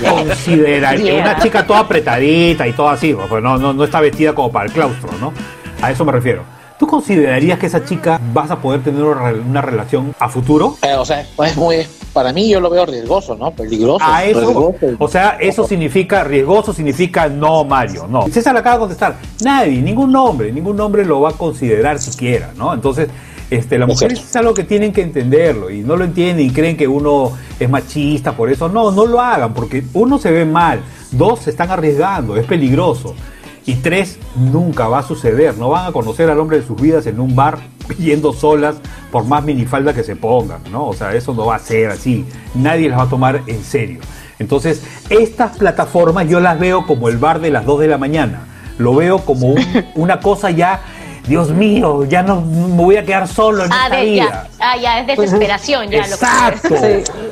[0.00, 1.22] Consideraría Yeah.
[1.22, 4.66] una chica toda apretadita y todo así, pues no, no, no está vestida como para
[4.66, 5.32] el claustro, ¿no?
[5.80, 6.42] A eso me refiero.
[6.78, 10.76] ¿Tú considerarías que esa chica vas a poder tener una re- una relación a futuro?
[10.82, 13.52] Eh, o sea, es muy, para mí yo lo veo riesgoso, ¿no?
[13.52, 14.04] Peligroso.
[14.04, 14.74] A eso, riesgoso.
[14.98, 18.26] o sea, eso significa riesgoso, significa no, Mario, no.
[18.28, 22.74] César acaba de contestar, nadie, ningún hombre, ningún hombre lo va a considerar siquiera, ¿no?
[22.74, 23.08] Entonces,
[23.56, 26.50] este, las Es mujeres es algo que tienen que entenderlo y no lo entienden y
[26.50, 28.68] creen que uno es machista por eso.
[28.68, 33.14] No, no lo hagan porque uno se ve mal, dos se están arriesgando, es peligroso.
[33.64, 35.56] Y tres, nunca va a suceder.
[35.56, 37.58] No van a conocer al hombre de sus vidas en un bar
[37.98, 38.76] yendo solas
[39.12, 40.86] por más minifalda que se pongan, ¿no?
[40.88, 42.24] O sea, eso no va a ser así.
[42.54, 44.00] Nadie las va a tomar en serio.
[44.40, 48.40] Entonces, estas plataformas yo las veo como el bar de las 2 de la mañana.
[48.78, 50.80] Lo veo como un- una cosa ya,
[51.26, 54.48] Dios mío, ya no me voy a quedar solo en Ah, esta de, vida.
[54.58, 56.74] ya, ah, ya, es desesperación ya lo que Exacto,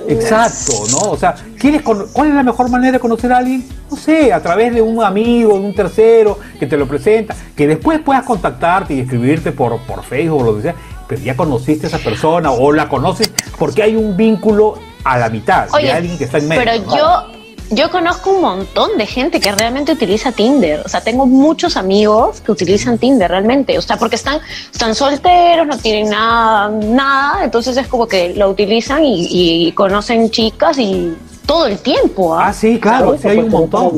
[0.09, 1.11] exacto, ¿no?
[1.11, 3.67] O sea, ¿quieres cono- ¿cuál es la mejor manera de conocer a alguien?
[3.91, 7.67] No sé, a través de un amigo, de un tercero que te lo presenta, que
[7.67, 10.75] después puedas contactarte y escribirte por, por Facebook o lo que sea,
[11.09, 15.29] pero ya conociste a esa persona o la conoces porque hay un vínculo a la
[15.29, 16.63] mitad de Oye, alguien que está en medio.
[16.65, 16.97] pero ¿no?
[16.97, 17.40] yo,
[17.71, 20.83] yo conozco un montón de gente que realmente utiliza Tinder.
[20.85, 23.79] O sea, tengo muchos amigos que utilizan Tinder realmente.
[23.79, 24.41] O sea, porque están,
[24.73, 27.45] están solteros, no tienen nada, nada.
[27.45, 31.15] Entonces es como que lo utilizan y, y conocen chicas y
[31.51, 32.35] todo el tiempo.
[32.35, 32.47] ¿ah?
[32.49, 33.93] Ah, sí, claro, sí hay un montón.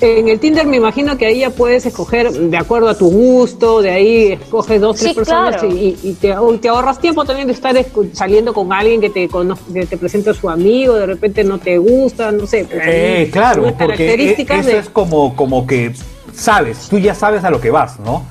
[0.00, 3.80] En el Tinder me imagino que ahí ya puedes escoger de acuerdo a tu gusto,
[3.82, 5.68] de ahí escoges dos, tres Sí, personas claro.
[5.74, 7.76] y, y te, y te ahorras tiempo también de estar
[8.12, 11.78] saliendo con alguien que te que te presenta a su amigo, de repente no te
[11.78, 12.64] gusta, no sé.
[12.64, 15.92] pues, Eh, claro, porque e- características eso de- es como, como que
[16.34, 18.24] sabes, tú ya sabes a lo que vas, ¿no?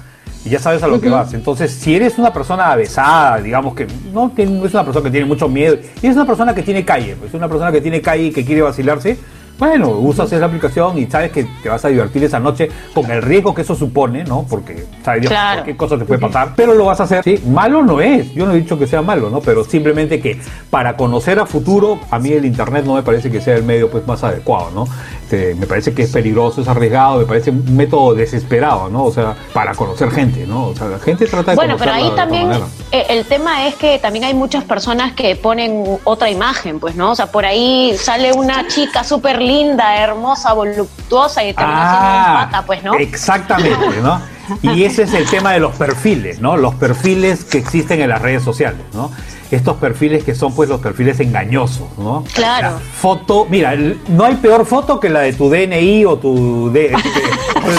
[0.47, 1.33] Y ya sabes a lo que vas.
[1.33, 5.25] Entonces, si eres una persona avesada, digamos que no, que es una persona que tiene
[5.25, 8.27] mucho miedo, y es una persona que tiene calle, pues una persona que tiene calle
[8.27, 9.17] y que quiere vacilarse,
[9.59, 13.21] bueno, usas esa aplicación y sabes que te vas a divertir esa noche con el
[13.21, 14.45] riesgo que eso supone, ¿no?
[14.49, 15.63] Porque sabes Dios Claro.
[15.63, 17.23] qué cosa te puede pasar, pero lo vas a hacer.
[17.23, 19.41] Sí, malo no es, yo no he dicho que sea malo, ¿no?
[19.41, 20.39] Pero simplemente que
[20.69, 23.89] para conocer a futuro, a mí el internet no me parece que sea el medio
[23.89, 24.87] pues más adecuado, ¿no?
[25.23, 29.03] Este, me parece que es peligroso, es arriesgado, me parece un método desesperado, ¿no?
[29.03, 30.67] O sea, para conocer gente, ¿no?
[30.67, 32.49] O sea, la gente trata de Bueno, pero ahí también
[32.91, 37.11] eh, el tema es que también hay muchas personas que ponen otra imagen, pues, ¿no?
[37.11, 42.35] O sea, por ahí sale una chica súper linda, hermosa, voluptuosa y termina siendo un
[42.45, 42.93] pata, pues, ¿no?
[42.95, 44.21] Exactamente, ¿no?
[44.61, 46.55] Y ese es el tema de los perfiles, ¿no?
[46.57, 49.11] Los perfiles que existen en las redes sociales, ¿no?
[49.49, 52.23] Estos perfiles que son pues los perfiles engañosos, ¿no?
[52.33, 52.71] Claro.
[52.71, 53.73] La foto, mira,
[54.09, 56.93] no hay peor foto que la de tu DNI o tu, de,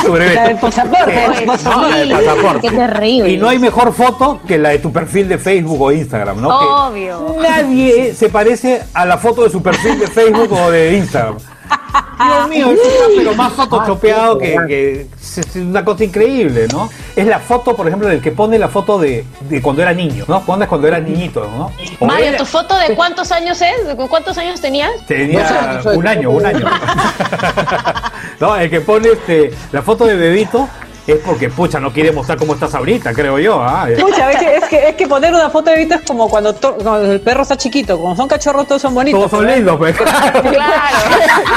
[0.04, 0.34] tu brevete.
[0.34, 1.90] La del pasaporte, Eh, el no, pasaporte.
[1.90, 2.68] la del pasaporte.
[2.68, 3.30] Qué terrible.
[3.30, 6.48] Y no hay mejor foto que la de tu perfil de Facebook o Instagram, ¿no?
[6.58, 7.36] Que Obvio.
[7.42, 11.36] Nadie se parece a la foto de su perfil de Facebook o de Instagram.
[12.18, 16.90] Dios mío, eso está pero más photoshopeado que, que es es una cosa increíble, ¿no?
[17.14, 20.24] Es la foto, por ejemplo, del que pone la foto de, de cuando era niño,
[20.26, 20.42] ¿no?
[20.44, 21.70] Pones cuando eras niñito, ¿no?
[22.00, 23.86] O Mario, era- ¿tu foto de cuántos años es?
[23.86, 24.90] ¿De ¿Cuántos años tenías?
[25.06, 26.66] Tenía un año, un año.
[28.40, 30.68] no, el que pone este, la foto de bebito
[31.12, 33.62] es porque, pucha, no quiere mostrar cómo estás ahorita, creo yo.
[33.62, 33.86] ¿ah?
[34.00, 36.54] Pucha, es que, es, que, es que poner una foto de Vito es como cuando,
[36.54, 37.98] to- cuando el perro está chiquito.
[37.98, 39.18] Como son cachorros, todos son bonitos.
[39.18, 39.56] Todos son ¿verdad?
[39.56, 39.96] lindos, pues.
[39.96, 40.96] Claro.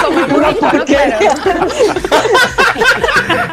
[0.06, 0.86] Como el burrito, ¿no?
[0.86, 1.18] Claro.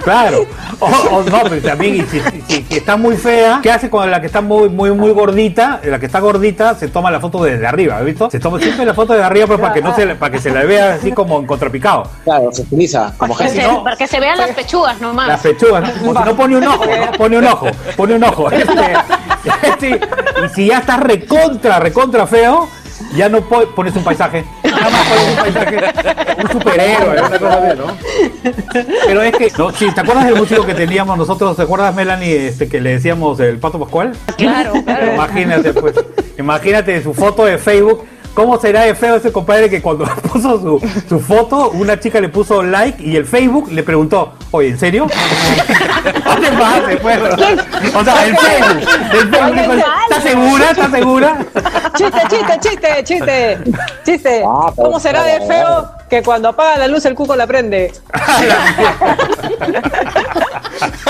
[0.02, 0.44] Claro.
[0.80, 3.90] O, o no, pero también y si, si- si- si está muy fea, ¿qué hace
[3.90, 5.80] cuando la que está muy, muy, muy gordita?
[5.84, 8.30] La que está gordita se toma la foto desde arriba, ¿has visto?
[8.30, 10.50] Se toma siempre la foto desde arriba pero para que no se, para que se
[10.50, 12.04] la vea así como en contrapicado.
[12.24, 13.68] Claro, se utiliza como Para que gente.
[13.74, 15.28] se- Para que se vean las pechugas nomás.
[15.28, 16.00] Las pechugas, ¿no?
[16.06, 17.12] Como si no pone un ojo, ¿no?
[17.18, 18.50] pone un ojo, pone un ojo.
[19.62, 20.00] Este.
[20.44, 22.68] Y si ya estás recontra, recontra feo,
[23.14, 24.44] ya no po- pones un paisaje.
[24.70, 25.76] Nada más pones un paisaje.
[26.42, 27.96] Un superhéroe, una cosa así, ¿no?
[29.06, 31.56] Pero es que, no, sí, ¿te acuerdas del músico que teníamos nosotros?
[31.56, 34.12] ¿Te acuerdas, Melanie, este, que le decíamos el Pato Pascual?
[34.36, 35.14] Claro, claro.
[35.14, 35.94] Imagínate, pues,
[36.38, 38.04] imagínate su foto de Facebook.
[38.34, 42.28] ¿Cómo será de feo ese compadre que cuando puso su, su foto, una chica le
[42.28, 45.06] puso like y el Facebook le preguntó, oye, ¿en serio?
[45.06, 47.18] No te pases, pues.
[47.94, 48.88] O sea, el Facebook.
[49.12, 50.70] El Facebook ¿Estás segura?
[50.70, 51.46] ¿Estás segura?
[51.94, 53.58] Chiste, chiste, chiste, chiste.
[54.04, 54.42] Chiste.
[54.46, 57.92] Ah, ¿Cómo será de feo que cuando apaga la luz el cuco la prende?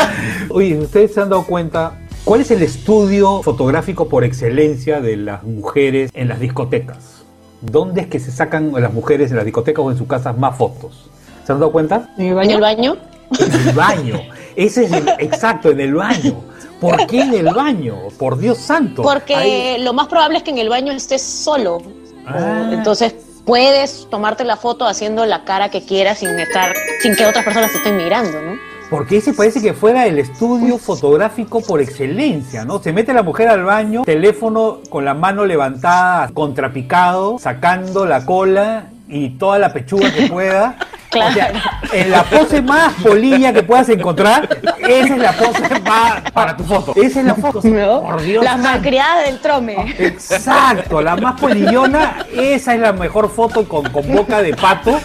[0.50, 1.92] Oye, ¿ustedes se han dado cuenta
[2.28, 7.22] cuál es el estudio fotográfico por excelencia de las mujeres en las discotecas?
[7.62, 10.54] ¿Dónde es que se sacan las mujeres en las discotecas o en sus casas más
[10.54, 11.08] fotos?
[11.46, 12.10] ¿Se han dado cuenta?
[12.18, 12.54] ¿En el ¿En baño?
[12.56, 12.96] el baño?
[13.40, 14.20] En el baño.
[14.56, 16.34] Ese es el, exacto, en el baño.
[16.78, 17.96] ¿Por qué en el baño?
[18.18, 19.00] Por Dios santo.
[19.00, 21.80] Porque Hay- lo más probable es que en el baño estés solo.
[22.26, 22.68] Ah.
[22.74, 23.14] Entonces
[23.46, 27.72] puedes tomarte la foto haciendo la cara que quieras sin estar, sin que otras personas
[27.72, 28.67] te estén mirando, ¿no?
[28.90, 32.78] Porque ese parece que fuera el estudio fotográfico por excelencia, ¿no?
[32.78, 38.86] Se mete la mujer al baño, teléfono con la mano levantada, contrapicado, sacando la cola
[39.06, 40.78] y toda la pechuga que pueda.
[41.10, 41.30] Claro.
[41.30, 41.52] O sea,
[41.92, 46.64] en la pose más polilla que puedas encontrar, esa es la pose más para tu
[46.64, 46.92] foto.
[46.96, 47.60] Esa es la foto.
[47.62, 48.44] Por Dios.
[48.44, 48.68] La santo.
[48.68, 49.94] malcriada del trome.
[49.98, 55.00] Exacto, la más polillona, esa es la mejor foto con, con boca de pato,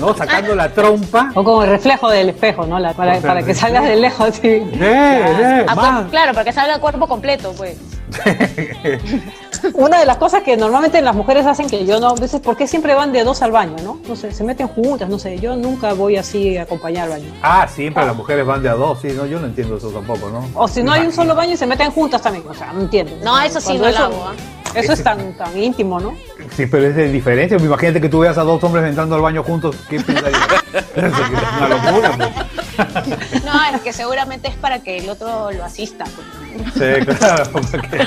[0.00, 0.14] ¿no?
[0.14, 1.30] Sacando la trompa.
[1.34, 2.78] O como el reflejo del espejo, ¿no?
[2.78, 4.46] La- para, O sea, para que salgas de lejos así.
[4.48, 6.00] Eh, eh, Ah, más.
[6.02, 7.76] pues, claro, para que salga el cuerpo completo, pues.
[9.74, 12.66] Una de las cosas que normalmente las mujeres hacen que yo no, dices, ¿por qué
[12.66, 13.98] siempre van de dos al baño, no?
[14.06, 17.32] No sé, se meten juntas, no sé, yo nunca voy así a acompañar al baño.
[17.42, 20.28] Ah, siempre las mujeres van de a dos, sí, no, yo no entiendo eso tampoco,
[20.30, 20.46] ¿no?
[20.54, 22.82] O si no hay un solo baño y se meten juntas también, o sea, no
[22.82, 23.12] entiendo.
[23.22, 24.34] No, eso sí Cuando no lo hago, ¿ah?
[24.74, 26.14] Eso es tan, tan íntimo, ¿no?
[26.56, 27.56] Sí, pero es de diferencia.
[27.56, 30.40] Imagínate que tú veas a dos hombres entrando al baño juntos, ¿qué pensarías?
[30.96, 31.12] Es
[31.58, 32.63] una locura, pues.
[33.44, 36.04] No, es que seguramente es para que el otro lo asista.
[36.04, 36.26] pues.
[36.74, 37.98] Sí, claro, para que,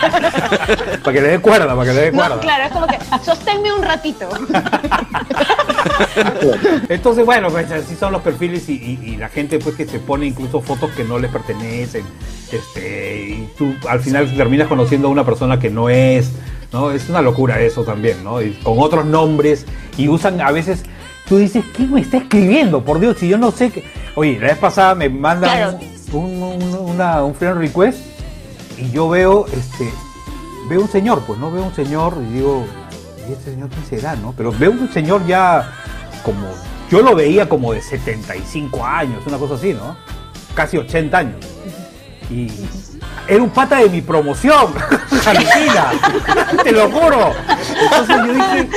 [1.04, 2.36] para que le dé cuerda, para que le dé cuerda.
[2.36, 4.30] No, claro, es como que sosténme un ratito.
[6.90, 10.00] Entonces, bueno, pues así son los perfiles y, y- y la gente pues que se
[10.00, 12.04] pone incluso fotos que no les pertenecen.
[12.52, 16.32] Este, y tú al final terminas conociendo a una persona que no es,
[16.72, 16.92] ¿no?
[16.92, 18.42] Es una locura eso también, ¿no?
[18.42, 19.66] Y con otros nombres
[19.98, 20.84] y usan a veces,
[21.28, 22.84] tú dices, ¿quién me está escribiendo?
[22.84, 23.84] Por Dios, si yo no sé qué.
[24.16, 25.80] Oye, la vez pasada me mandan Claro.
[26.14, 28.00] un, un- una- un friend request
[28.78, 29.90] y yo veo, este,
[30.70, 31.52] veo un señor, pues, ¿no?
[31.52, 32.66] Veo un señor y digo,
[33.28, 34.34] ¿y este señor quién será, no?
[34.36, 35.72] Pero veo un señor ya
[36.24, 36.48] como,
[36.90, 39.98] yo lo veía como de 75 años, una cosa así, ¿no?
[40.56, 41.36] Casi 80 años.
[42.30, 42.48] Y
[43.28, 44.74] era un pata de mi promoción,
[45.26, 45.92] Argentina,
[46.64, 47.34] te lo juro.
[47.82, 48.70] Entonces yo dije,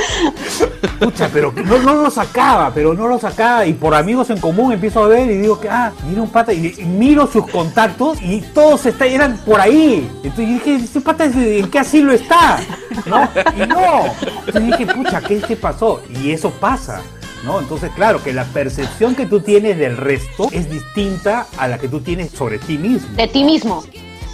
[0.99, 3.65] pucha, pero no, no lo sacaba, pero no lo sacaba.
[3.65, 6.53] Y por amigos en común empiezo a ver y digo que, ah, mira un pata,
[6.53, 10.09] y, miro sus contactos y todos está, eran por ahí.
[10.23, 12.59] Entonces yo dije, este pata, ¿en qué asilo está?
[13.05, 13.29] ¿No?
[13.55, 14.05] Y no.
[14.45, 16.01] Entonces dije, pucha, ¿qué te pasó?
[16.09, 17.01] Y eso pasa.
[17.43, 17.59] ¿No?
[17.59, 21.87] Entonces, claro, que la percepción que tú tienes del resto es distinta a la que
[21.87, 23.15] tú tienes sobre ti mismo.
[23.15, 23.83] De ti mismo.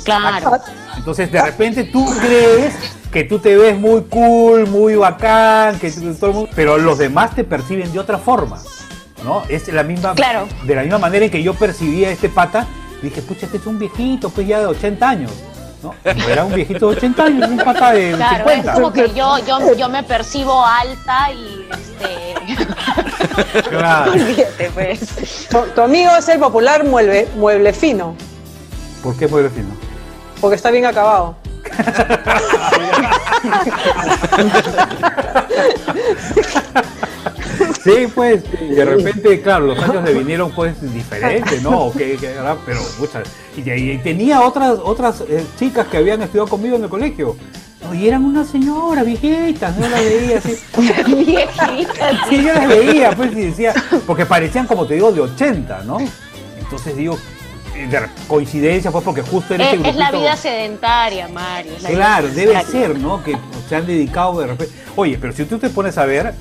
[0.07, 0.57] Claro.
[0.95, 2.73] Entonces, de repente tú crees
[3.11, 7.35] que tú te ves muy cool, muy bacán, que todo el mundo, pero los demás
[7.35, 8.59] te perciben de otra forma,
[9.23, 9.43] ¿no?
[9.49, 10.47] Es la misma, Claro.
[10.63, 12.65] de la misma manera en que yo percibía a este pata,
[13.01, 15.31] Dije, pucha, este es un viejito, pues ya de 80 años.
[15.83, 15.93] ¿no?
[16.03, 18.71] No era un viejito de 80 años, un pata de Claro, 50.
[18.71, 22.57] es como que yo, yo, yo me percibo alta y este.
[23.69, 24.13] Claro.
[24.73, 25.47] Pues.
[25.49, 28.15] Tu, tu amigo es el popular mueble, mueble fino,
[29.03, 29.86] ¿Por qué puede decir no?
[30.39, 31.35] Porque está bien acabado.
[37.83, 41.91] Sí, pues, de repente, claro, los años le vinieron pues diferentes, ¿no?
[41.91, 42.17] Que-
[42.65, 43.27] pero, muchas.
[43.55, 47.35] Y, y tenía otras otras eh, chicas que habían estudiado conmigo en el colegio.
[47.93, 50.57] Y eran unas señoras viejitas, no las veía así.
[50.77, 52.25] Viejita.
[52.29, 53.73] Sí, yo las veía, pues, y decía,
[54.05, 55.97] porque parecían, como te digo, de 80, ¿no?
[56.59, 57.17] Entonces digo,
[57.85, 61.73] de coincidencia fue porque justo ese Es, es la vida sedentaria, Mario.
[61.85, 62.71] Claro, debe sedentaria.
[62.87, 63.23] ser, ¿no?
[63.23, 63.37] Que
[63.69, 64.73] se han dedicado de repente.
[64.95, 66.33] Oye, pero si tú te pones a ver,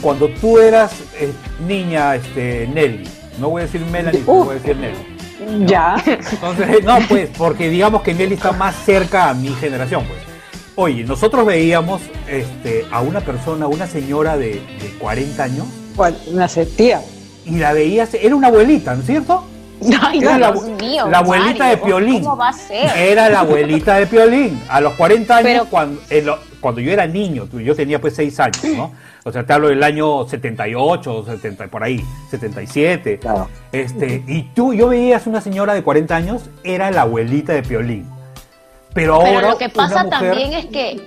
[0.00, 1.30] cuando tú eras eh,
[1.66, 4.44] niña, este, Nelly, no voy a decir Melanie, Uh.
[4.44, 5.66] voy a decir Nelly.
[5.66, 5.96] Ya.
[6.06, 10.20] Entonces, no, pues, porque digamos que Nelly está más cerca a mi generación, pues.
[10.76, 15.66] Oye, nosotros veíamos este, a una persona, una señora de, de 40 años,
[16.30, 17.02] una tía.
[17.44, 19.44] y la veías, era una abuelita, ¿no es cierto?
[20.02, 21.08] Ay, Era no, la, Dios mío.
[21.08, 22.24] la abuelita Mario, de Piolín.
[22.24, 22.90] ¿Cómo va a ser?
[22.96, 24.62] Era la abuelita de Piolín.
[24.68, 28.14] A los 40 años, Pero- cuando, en lo- cuando yo era niño, yo tenía pues
[28.16, 28.92] 6 años, ¿no?
[29.24, 33.18] O sea, te hablo del año 78, 70, por ahí, 77.
[33.18, 33.48] Claro.
[33.72, 38.08] Este, y tú, yo veías una señora de 40 años, era la abuelita de Piolín.
[38.92, 39.30] Pero ahora.
[39.34, 41.00] Pero lo que pasa mujer- también es que,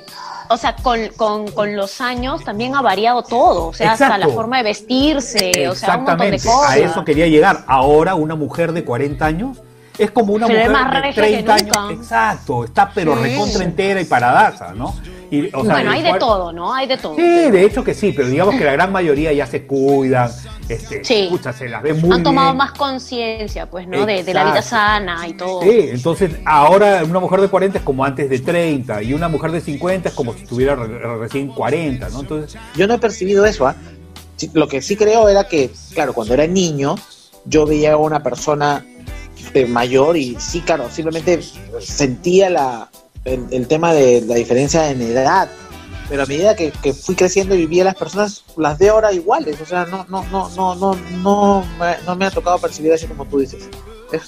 [0.49, 3.67] o sea, con, con, con los años también ha variado todo.
[3.67, 6.69] O sea, hasta la forma de vestirse, o sea, un montón de cosas.
[6.71, 7.63] a eso quería llegar.
[7.67, 9.62] Ahora una mujer de 40 años
[9.97, 11.79] es como una Se mujer más de regia que 30 nunca.
[11.83, 11.99] años.
[11.99, 13.21] Exacto, está pero Sí.
[13.23, 14.95] recontra entera y paradaza, ¿no?
[15.29, 16.73] Y, o sea, bueno, hay de todo, ¿no?
[16.73, 17.15] Hay de todo.
[17.15, 20.29] Sí, de hecho que sí, pero digamos que la gran mayoría ya se cuidan,
[20.69, 21.21] este, Sí.
[21.23, 22.57] escucha, se las ve muy Han tomado bien.
[22.57, 24.05] más conciencia, pues, ¿no?
[24.05, 25.61] De, de la vida sana y todo.
[25.63, 29.51] Sí, entonces ahora una mujer de 40 es como antes de 30 y una mujer
[29.51, 32.19] de 50 es como si tuviera re- recién 40, ¿no?
[32.21, 33.75] Entonces, Yo no he percibido eso, ¿ah?
[34.53, 36.95] Lo que sí creo era que, claro, cuando era niño,
[37.45, 38.85] yo veía a una persona
[39.53, 41.41] eh, mayor y sí, claro, simplemente
[41.79, 42.89] sentía la,
[43.25, 45.49] el, tema de la diferencia en edad.
[46.09, 49.13] Pero a medida que, que fui creciendo y vi a las personas, las veo ahora
[49.13, 49.59] iguales.
[49.61, 53.07] O sea, no, no, no, no, no, no, me, no me ha tocado percibir así
[53.07, 53.69] como tú dices.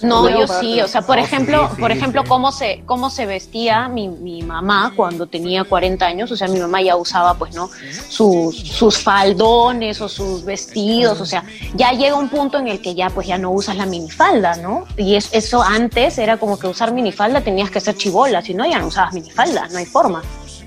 [0.01, 2.27] No, yo sí, o sea, por No, ejemplo, sí, sí, por ejemplo, sí.
[2.29, 6.59] cómo se cómo se vestía mi, mi mamá cuando tenía 40 años, o sea, mi
[6.59, 7.69] mamá ya usaba pues, ¿no?
[8.09, 11.43] sus sus faldones o sus vestidos, o sea,
[11.75, 14.85] ya llega un punto en el que ya pues ya no usas la minifalda, ¿no?
[14.97, 18.65] Y es, eso antes era como que usar minifalda tenías que ser chivola, si no
[18.65, 20.21] ya no usabas minifalda, no hay forma.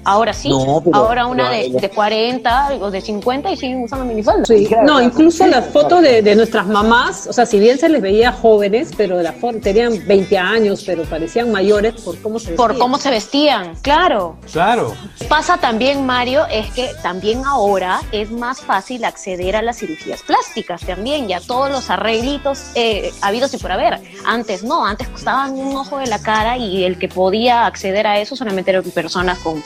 [0.08, 3.82] Ahora sí, No, pero- ahora una pero- de, de 40 o de 50 y siguen
[3.82, 4.44] usando minifalda.
[4.46, 8.00] Sí, no, incluso las fotos de, de nuestras mamás, o sea, si bien se les
[8.00, 12.52] veía jóvenes, pero de la forma, tenían 20 años, pero parecían mayores por cómo se
[12.52, 12.80] Por vestían.
[12.80, 14.36] cómo se vestían, claro.
[14.52, 14.94] claro,
[15.28, 20.80] Pasa también, Mario, es que también ahora es más fácil acceder a las cirugías plásticas
[20.82, 24.00] también, ya todos los arreglitos eh, habidos y por haber.
[24.24, 28.18] Antes no, antes costaban un ojo de la cara y el que podía acceder a
[28.20, 29.62] eso solamente eran personas con,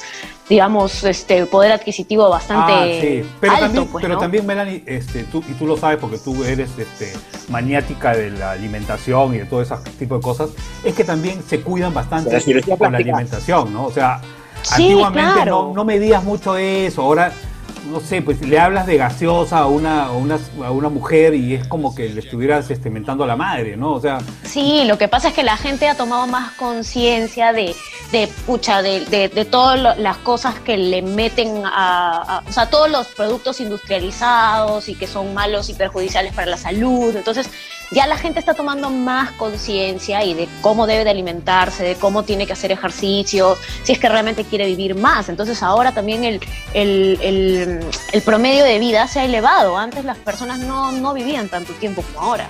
[0.48, 3.24] digamos, este poder adquisitivo bastante Ah, sí.
[3.40, 4.20] Pero alto, también, pues, pero ¿no?
[4.20, 7.12] también Melanie, este, tú, y tú lo sabes porque tú eres este,
[7.48, 10.50] maniática de la alimentación y de todo ese tipo de cosas,
[10.84, 12.38] es que también se cuidan bastante
[12.76, 13.86] con la alimentación, ¿no?
[13.86, 14.20] O sea,
[14.62, 15.68] Sí, antiguamente claro.
[15.68, 17.32] no, no medías mucho eso, ahora,
[17.90, 21.54] no sé, pues le hablas de gaseosa a una, a una, a una mujer y
[21.54, 23.92] es como que le estuvieras este, mentando a la madre, ¿no?
[23.92, 27.74] O sea, Sí, lo que pasa es que la gente ha tomado más conciencia de,
[28.12, 32.70] de, pucha, de, de, de todas las cosas que le meten a, a- o sea,
[32.70, 37.14] todos los productos industrializados y que son malos y perjudiciales para la salud.
[37.16, 37.48] Entonces,
[37.92, 42.22] ya la gente está tomando más conciencia y de cómo debe de alimentarse, de cómo
[42.22, 45.28] tiene que hacer ejercicio, si es que realmente quiere vivir más.
[45.28, 46.40] Entonces, ahora también el,
[46.74, 47.80] el, el,
[48.12, 49.76] el promedio de vida se ha elevado.
[49.76, 52.48] Antes las personas no, no vivían tanto tiempo como ahora.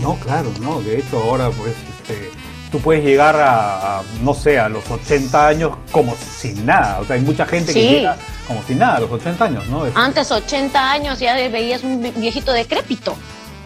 [0.00, 0.80] No, claro, no.
[0.82, 2.30] De hecho, ahora pues este,
[2.70, 7.00] tú puedes llegar a, a, no sé, a los 80 años como sin nada.
[7.00, 9.86] O sea, hay mucha gente que llega como sin nada a los 80 años, ¿no?
[9.86, 13.16] Es- Antes, 80 años, ya veías un viejito decrépito.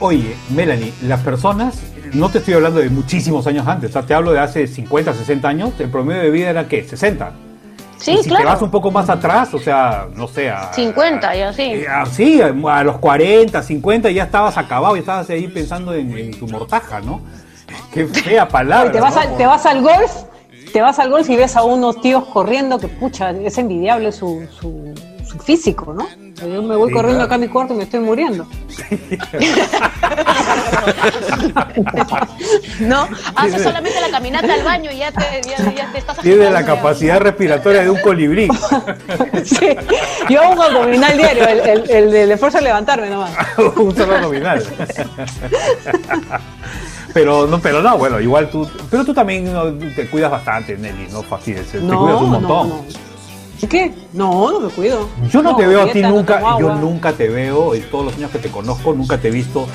[0.05, 1.78] Oye, Melanie, las personas,
[2.12, 5.14] no te estoy hablando de muchísimos años antes, o sea, te hablo de hace 50,
[5.14, 6.82] 60 años, el promedio de vida era ¿qué?
[6.82, 7.32] 60.
[7.98, 8.46] Sí, y si te claro.
[8.46, 11.84] vas un poco más atrás, o sea, no sé, a, 50 y así.
[12.11, 16.36] Sí, a, a los 40, 50 ya estabas acabado y estabas ahí pensando en, en
[16.36, 17.20] tu mortaja, ¿no?
[17.92, 18.90] Qué fea palabra.
[18.90, 19.20] Oye, te, vas ¿no?
[19.20, 20.12] al- te vas al golf,
[20.72, 24.48] te vas al golf y ves a unos tíos corriendo que, pucha, es envidiable su,
[24.61, 24.92] su,
[25.24, 26.09] su físico, ¿no?
[26.47, 27.26] Yo me voy Sí, corriendo claro.
[27.26, 28.47] acá a mi cuarto y me estoy muriendo.
[32.80, 33.09] ¿No?
[33.36, 33.62] Haces sí.
[33.62, 37.20] solamente la caminata al baño y ya te, ya, ya te estás Tiene la capacidad
[37.20, 38.49] respiratoria de un colibrí.
[39.45, 39.76] Sí.
[40.28, 43.32] Yo hago un abdominal diario, el, el, el del esfuerzo de levantarme nomás.
[43.76, 44.62] un solo nominal.
[47.12, 49.45] Pero no, pero no, bueno, igual tú, pero tú también
[49.97, 52.68] te cuidas bastante, Nelly, no fastidies, te No, cuidas un montón.
[52.68, 52.84] no.
[52.88, 52.93] ¿Y
[53.66, 53.92] qué?
[54.12, 55.08] No, no me cuido.
[55.30, 58.06] Yo no, te veo a ti dieta, no nunca, yo nunca te veo, en todos
[58.06, 59.66] los años que te conozco, nunca te he visto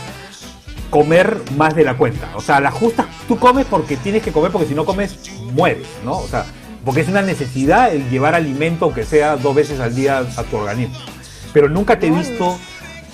[0.90, 2.30] comer más de la cuenta.
[2.36, 5.18] O sea, la justa, tú comes porque tienes que comer, porque si no comes,
[5.54, 6.18] mueres, ¿no?
[6.18, 6.46] O sea,
[6.86, 10.58] porque es una necesidad el llevar alimento, aunque sea dos veces al día, a tu
[10.58, 10.96] organismo.
[11.54, 12.58] Pero nunca te he visto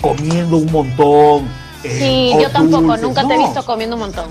[0.01, 1.62] comiendo un montón.
[1.83, 4.25] Eh, Sí, o yo tampoco, dulces, nunca te he visto comiendo un montón.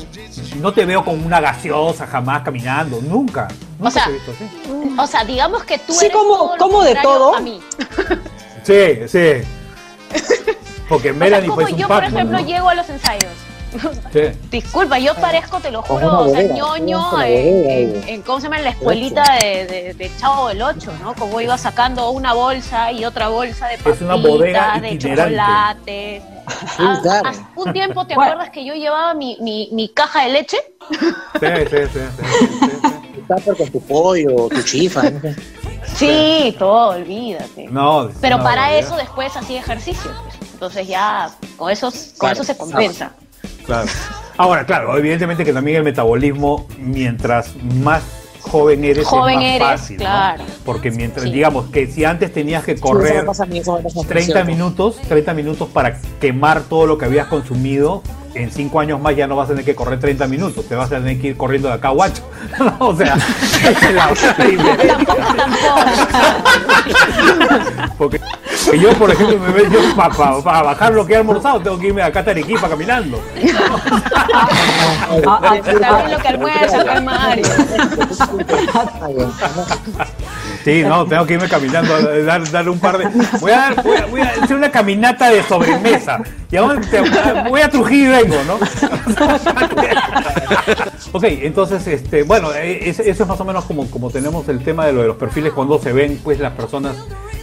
[0.61, 3.49] No te veo con una gaseosa jamás caminando, nunca.
[3.79, 4.95] Nunca sea, te he visto así.
[4.99, 7.35] O sea, digamos que tú Sí, eres como- todo lo como de todo.
[7.37, 7.61] a mí.
[8.65, 9.43] Sí, sí.
[10.89, 12.47] Porque O sea, Melanie como un yo, por ejemplo, ¿no?
[12.47, 13.33] llego a los ensayos.
[14.13, 14.21] Sí.
[14.51, 18.59] Disculpa, yo parezco, te lo juro, o sea, ñoño en, ¿cómo se llama?
[18.59, 21.15] En la escuelita de, de, de Chavo del 8, ¿no?
[21.15, 26.23] Como iba sacando una bolsa y otra bolsa de papitas, Es una bodega de chocolates.
[26.61, 27.29] Sí, Ah, claro.
[27.29, 28.33] hace un tiempo, ¿te Bueno.
[28.33, 30.57] acuerdas que yo llevaba mi, mi, mi caja de leche?
[30.91, 31.07] Sí, sí,
[31.71, 33.53] sí, sí, sí, sí.
[33.57, 35.21] Con tu pollo, tu chifa, no.
[35.95, 37.67] Sí, todo, olvídate.
[37.69, 40.11] No, Pero no, para eso después hacía ejercicio.
[40.25, 40.53] pues.
[40.53, 43.13] Entonces ya con eso, con Claro, eso se compensa.
[43.67, 43.89] Claro.
[44.37, 48.03] Ahora, claro, evidentemente que también el metabolismo, mientras más
[48.43, 50.03] joven eres, Joven es más eres, fácil, ¿no?
[50.05, 50.45] claro.
[50.65, 51.33] Porque mientras, Sí.
[51.33, 54.09] digamos, que si antes tenías que Sí, correr a mí, eso me pasa a mí,
[54.09, 54.45] 30 ¿cierto?
[54.45, 58.03] minutos, 30 minutos para quemar todo lo que habías consumido,
[58.35, 60.87] en 5 años más ya no vas a tener que correr 30 minutos, te vas
[60.91, 62.23] a tener que ir corriendo de acá a Guacho.
[62.79, 63.17] o sea.
[67.99, 68.21] Porque
[68.71, 72.03] que yo, por ejemplo, me veo para bajar lo que he almorzado, tengo que irme
[72.03, 73.21] acá a Arequipa caminando.
[74.35, 76.39] Ah, ah, También lo que el
[77.05, 77.45] Mario.
[80.65, 83.09] Sí, no, tengo que irme caminando, a dar, dar un par de.
[83.41, 86.21] Voy a, dar- voy, a, voy a hacer una caminata de sobremesa.
[86.51, 86.81] Y ahora
[87.49, 88.55] voy a Trujillo y vengo, ¿no?
[91.13, 94.63] ok, entonces, este, bueno, eh, es- eso es más o menos como, como tenemos el
[94.63, 96.97] tema de lo de los perfiles cuando se ven, pues las personas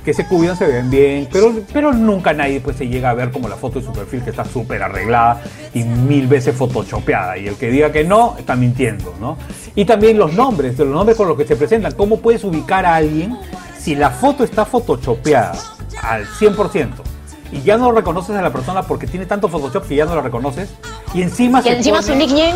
[0.10, 3.30] que se cuidan se ven bien, pero, pero nunca nadie pues se llega a ver
[3.30, 7.38] como la foto de su perfil que está súper arreglada y mil veces photoshopeada.
[7.38, 9.38] Y el que diga que no, está mintiendo, ¿no?
[9.76, 11.92] Y también los nombres, los nombres con los que se presentan.
[11.92, 13.38] ¿Cómo puedes ubicar a alguien
[13.78, 15.54] si la foto está photoshopeada
[16.02, 17.09] al 100%?
[17.52, 20.22] Y ya no reconoces a la persona porque tiene tanto Photoshop que ya no la
[20.22, 20.70] reconoces.
[21.14, 22.54] Y encima Y se encima su pone, nickname,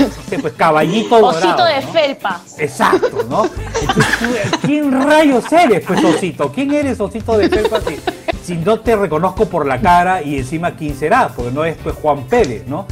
[0.00, 1.38] este, pues, caballito dorado.
[1.38, 1.92] osito de ¿no?
[1.92, 2.40] felpa.
[2.58, 3.44] Exacto, ¿no?
[3.80, 6.50] Entonces, tú, ¿Quién rayos eres, pues, Osito?
[6.52, 7.80] ¿Quién eres, Osito de Felpa?
[7.80, 7.96] Si,
[8.42, 11.94] si no te reconozco por la cara y encima quién será, porque no es pues
[11.96, 12.86] Juan Pérez, ¿no?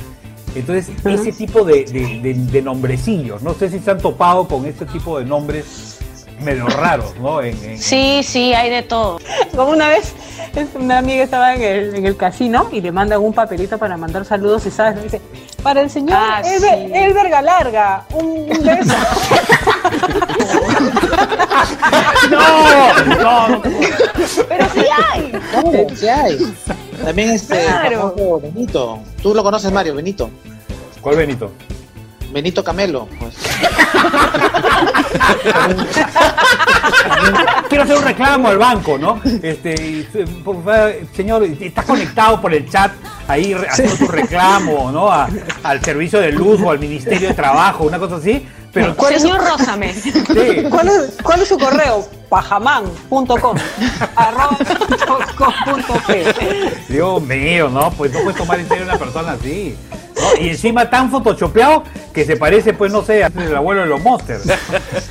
[0.55, 4.65] Entonces, ese tipo de, de- de- de nombrecillos, no sé si se han topado con
[4.65, 5.96] este tipo de nombres
[6.41, 7.43] medio raros, ¿no?
[7.43, 9.19] En, en- Sí, sí, hay de todo.
[9.55, 10.13] Como una vez,
[10.55, 13.97] es- una amiga estaba en el, en el casino y le mandan un papelito para
[13.97, 15.21] mandar saludos y sabes, le dice,
[15.63, 16.93] para el señor Ah, Elber, sí.
[16.95, 18.95] Elber Galarga, un, un beso.
[22.31, 23.05] ¡No!
[23.17, 23.49] ¡No!
[23.49, 24.81] no, Pero sí
[25.13, 25.31] hay.
[25.31, 26.55] Claro, sí hay.
[27.05, 28.41] También este Claro.
[28.43, 28.99] Benito.
[29.23, 30.31] Tú lo conoces, Mario, Benito.
[31.01, 31.53] ¿Cuál Benito?
[32.33, 33.09] Benito Camelo.
[33.19, 33.35] Pues.
[37.69, 39.21] Quiero hacer un reclamo al banco, ¿no?
[39.43, 40.03] Este, y,
[40.45, 42.93] por favor, señor, estás conectado por el chat
[43.29, 45.11] ahí haciendo tu reclamo, ¿no?
[45.11, 45.29] A-
[45.65, 48.47] al servicio de luz o al Ministerio de Trabajo, una cosa así.
[48.73, 49.93] Pero ¿cuál es, Señor Rózame.
[49.95, 50.13] sí,
[50.71, 52.07] ¿Cuál es, cuál es su correo?
[52.29, 53.57] pajamán.com.
[56.89, 59.77] Dios mío, no, pues no puedes tomar en serio una persona así.
[60.41, 64.45] Y encima tan photoshopeado que se parece, pues no sé, al abuelo de los monsters.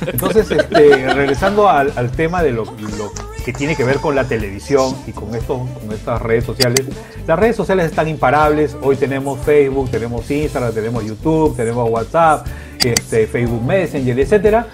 [0.06, 2.64] Entonces, este, regresando al, tema de lo,
[3.44, 6.86] que tiene que ver con la televisión y con, esto, con estas redes sociales,
[7.26, 8.76] las redes sociales están imparables.
[8.82, 12.46] Hoy tenemos Facebook, tenemos Instagram, tenemos YouTube, tenemos WhatsApp,
[12.84, 14.66] este, Facebook Messenger, etcétera.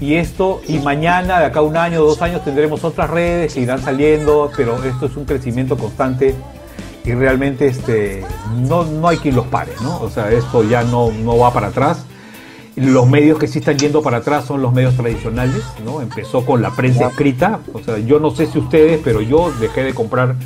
[0.00, 3.80] Y esto, y mañana, de acá un año, dos años, tendremos otras redes que irán
[3.80, 6.34] saliendo, pero esto es un crecimiento constante
[7.04, 8.24] y realmente este,
[8.56, 10.00] no, no hay quien los pare, ¿no?
[10.00, 12.06] O sea, esto ya no, no va para atrás.
[12.76, 16.00] Los medios que sí están yendo para atrás son los medios tradicionales, ¿no?
[16.00, 19.82] Empezó con la prensa escrita, o sea, yo no sé si ustedes, pero yo dejé
[19.82, 20.36] de comprar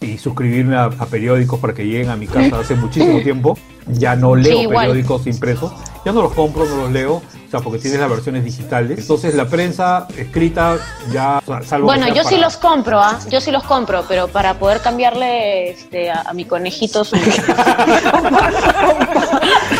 [0.00, 3.58] y suscribirme a, a periódicos para que lleguen a mi casa hace muchísimo tiempo.
[3.86, 4.86] Ya no leo Sí, igual.
[4.88, 5.72] periódicos impresos,
[6.04, 8.98] ya no los compro, no los leo, o sea, porque tienes las versiones digitales.
[8.98, 10.76] Entonces la prensa escrita
[11.12, 13.18] ya, o sea, salvo Bueno, yo sí los compro, ¿ah?
[13.28, 17.16] Yo sí los compro, pero para poder cambiarle este, a, a mi conejito su...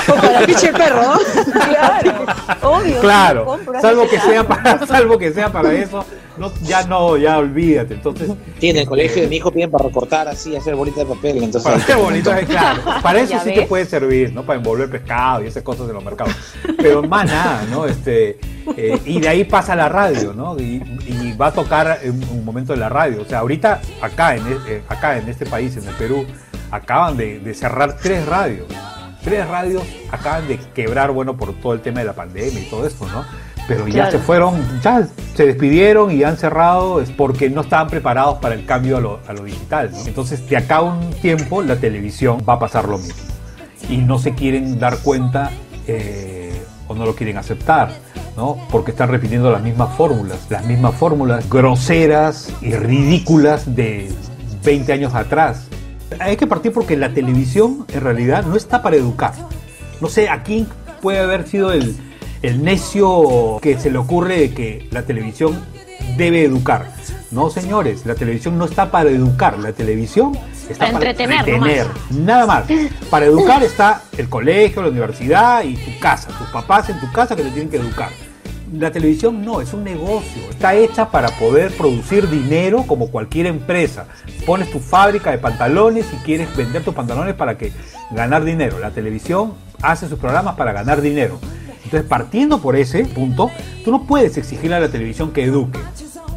[0.07, 1.19] O para pinche perro, ¿no?
[1.53, 2.27] claro,
[2.63, 3.01] obvio.
[3.01, 6.05] Claro, compro, salvo que sea para, salvo que sea para eso,
[6.37, 7.95] no, ya no, ya olvídate.
[7.95, 8.31] Entonces,
[8.61, 11.37] Sí, en el colegio de mi hijo piden para recortar así, hacer bolita de papel.
[11.39, 13.69] Entonces, para hacer bonitos, eh, claro, para eso Ya sí te ves.
[13.99, 14.43] Servir, ¿no?
[14.43, 16.35] Para envolver pescado y esas cosas de los mercados.
[16.79, 17.87] Pero más nada, ¿no?
[17.87, 18.39] Este,
[18.77, 20.59] eh, y de ahí pasa la radio, ¿no?
[20.59, 23.23] Y, y va a tocar en un momento de la radio.
[23.23, 26.27] O sea, ahorita acá en, e- eh, acá en este país, en el Perú,
[26.71, 28.67] acaban de, de cerrar tres radios.
[29.23, 32.87] Tres radios acaban de quebrar, bueno, por todo el tema de la pandemia y todo
[32.87, 33.25] esto, ¿no?
[33.67, 34.11] Pero ya Claro.
[34.11, 38.67] se fueron, ya se despidieron y han cerrado es porque no estaban preparados para el
[38.67, 39.91] cambio a lo, a lo digital.
[39.91, 39.99] ¿no?
[40.07, 43.23] Entonces, de acá a un tiempo, la televisión va a pasar lo mismo.
[43.89, 45.51] Y no se quieren dar cuenta
[45.87, 47.93] eh, o no lo quieren aceptar,
[48.37, 48.57] ¿no?
[48.71, 54.11] Porque están repitiendo las mismas fórmulas, las mismas fórmulas groseras y ridículas de
[54.65, 55.69] 20 años atrás.
[56.21, 59.33] Hay que partir porque la televisión en realidad no está para educar.
[60.01, 60.67] No sé, a quién
[61.01, 61.97] puede haber sido el,
[62.43, 65.61] el necio que se le ocurre que la televisión
[66.17, 66.87] debe educar.
[67.35, 71.87] No, señores, la televisión no está para educar, la televisión está Para para entretener entretener,
[72.11, 72.65] nada más.
[73.11, 77.35] Para educar está el colegio, la universidad y tu casa, tus papás en tu casa
[77.35, 78.11] que te tienen que educar.
[78.73, 84.07] La televisión no, es un negocio, está hecha para poder producir dinero como cualquier empresa.
[84.47, 87.73] Pones tu fábrica de pantalones y quieres vender tus pantalones para que
[88.13, 88.79] ganar dinero.
[88.79, 91.41] La televisión hace sus programas para ganar dinero.
[91.83, 93.51] Entonces, partiendo por ese punto,
[93.85, 95.81] tú no puedes exigirle a la televisión que eduque,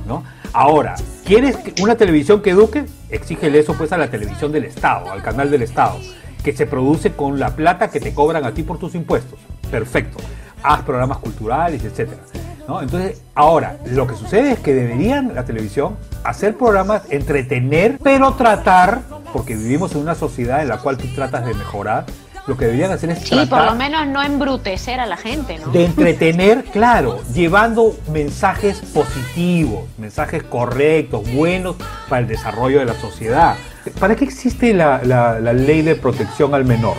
[0.08, 0.24] ¿no?
[0.54, 0.96] Ahora,
[1.26, 2.86] ¿quieres una televisión que eduque?
[3.10, 5.98] Exígele eso pues a la televisión del Estado, al canal del Estado,
[6.44, 9.40] que se produce con la plata que te cobran a ti por tus impuestos.
[9.70, 10.18] Perfecto.
[10.64, 12.22] Haz programas culturales, etcétera.
[12.68, 12.82] ¿no?
[12.82, 19.02] Entonces, ahora, lo que sucede es que deberían la televisión hacer programas, entretener, pero tratar,
[19.32, 22.06] porque vivimos en una sociedad en la cual tú tratas de mejorar,
[22.48, 25.60] lo que deberían hacer es Sí, tratar por lo menos no embrutecer a la gente,
[25.60, 25.72] ¿no?
[25.72, 31.76] de entretener, claro, llevando mensajes positivos, mensajes correctos, buenos
[32.08, 33.56] para el desarrollo de la sociedad.
[34.00, 36.96] ¿Para qué existe la, la- la ley de protección al menor?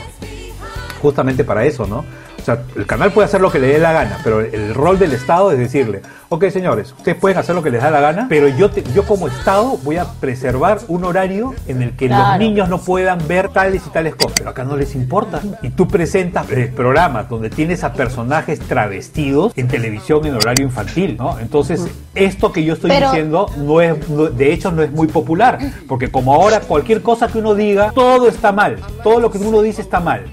[1.00, 2.04] Justamente para eso, ¿no?
[2.48, 5.12] Sea, el canal puede hacer lo que le dé la gana, pero el rol del
[5.12, 8.48] Estado es decirle, ok señores, ustedes pueden hacer lo que les da la gana, pero
[8.48, 12.70] yo, te- yo como Estado voy a preservar un horario en el que los niños
[12.70, 14.32] no puedan ver tales y tales cosas.
[14.38, 15.42] Pero acá no les importa.
[15.60, 21.16] Y tú presentas eh, programas donde tienes a personajes travestidos en televisión en horario infantil,
[21.18, 21.38] ¿no?
[21.40, 25.08] Entonces, esto que yo estoy Pero- diciendo no es, no- de hecho no es muy
[25.08, 29.36] popular, porque como ahora cualquier cosa que uno diga, todo está mal, todo lo que
[29.36, 30.24] uno dice está mal.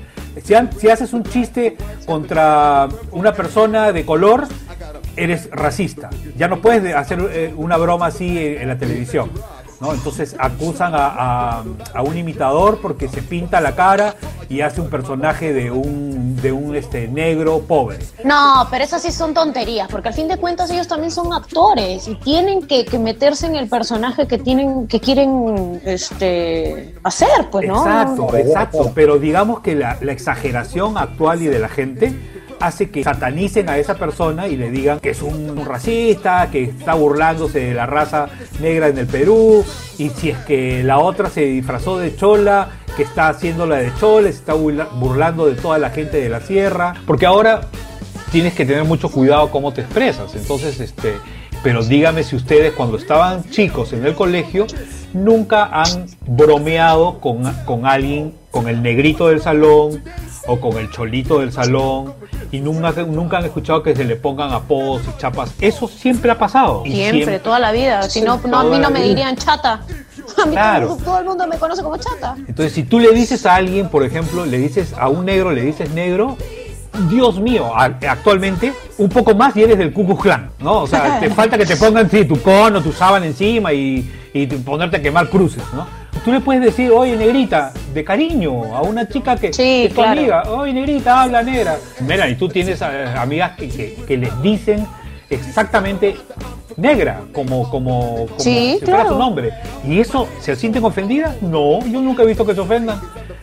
[0.44, 4.48] Si, si haces un chiste contra una persona de color,
[5.16, 6.10] eres racista.
[6.38, 9.32] Ya no puedes de- hacer eh, una broma así en la televisión.
[9.80, 9.94] ¿No?
[9.94, 11.08] Entonces acusan a,
[11.60, 11.64] a-
[11.94, 14.16] a un imitador porque se pinta la cara
[14.50, 17.98] y hace un personaje de un, de un este, negro pobre.
[18.24, 22.08] No, pero esas sí son tonterías, porque al fin de cuentas ellos también son actores
[22.08, 27.68] y tienen que, que meterse en el personaje que tienen, que quieren este hacer, pues,
[27.68, 27.78] ¿no?
[27.86, 28.92] Exacto, exacto.
[28.94, 32.14] Pero digamos que la, la exageración actual y de la gente
[32.60, 36.94] hace que satanicen a esa persona y le digan que es un racista, que está
[36.94, 38.28] burlándose de la raza
[38.60, 39.64] negra en el Perú,
[39.98, 43.92] y si es que la otra se disfrazó de chola, que está haciendo la de
[44.00, 47.62] chola, se está burla- burlando de toda la gente de la sierra, porque ahora
[48.32, 50.34] tienes que tener mucho cuidado cómo te expresas.
[50.36, 51.14] Entonces, este,
[51.64, 54.68] pero dígame si ustedes cuando estaban chicos en el colegio
[55.14, 60.02] nunca han bromeado con, con alguien, con el negrito del salón
[60.48, 62.14] o con el cholito del salón
[62.54, 65.52] y nunca, nunca han escuchado que se le pongan apodos y chapas.
[65.60, 66.84] Eso siempre ha pasado.
[66.86, 68.04] Siempre, toda la vida.
[68.04, 69.82] Si no, no a mí no me dirían chata.
[70.42, 70.88] A mí Claro.
[70.88, 72.36] todo, todo el mundo me conoce como chata.
[72.48, 75.62] Entonces, si tú le dices a alguien, por ejemplo, le dices a un negro, le
[75.62, 76.38] dices negro,
[77.10, 80.80] Dios mío, actualmente un poco más y eres del Ku Klux Klan, ¿no?
[80.84, 84.48] O sea, te falta que te pongan sí, tu cono, tu sábana encima y, y
[84.48, 85.86] te- ponerte a quemar cruces, ¿no?
[86.24, 89.90] Tú le puedes decir, oye, negrita, de cariño, a una chica que, Sí, que es
[89.90, 90.12] tu claro.
[90.20, 91.78] amiga, oye, negrita, habla negra.
[92.00, 94.88] Mira, y tú tienes eh, amigas que, que- que les dicen
[95.30, 96.16] exactamente
[96.78, 99.10] negra, como, como, como Sí, si fuera claro.
[99.12, 99.52] su nombre.
[99.88, 101.40] ¿Y eso se sienten ofendidas?
[101.42, 103.00] No, yo nunca he visto que se ofendan.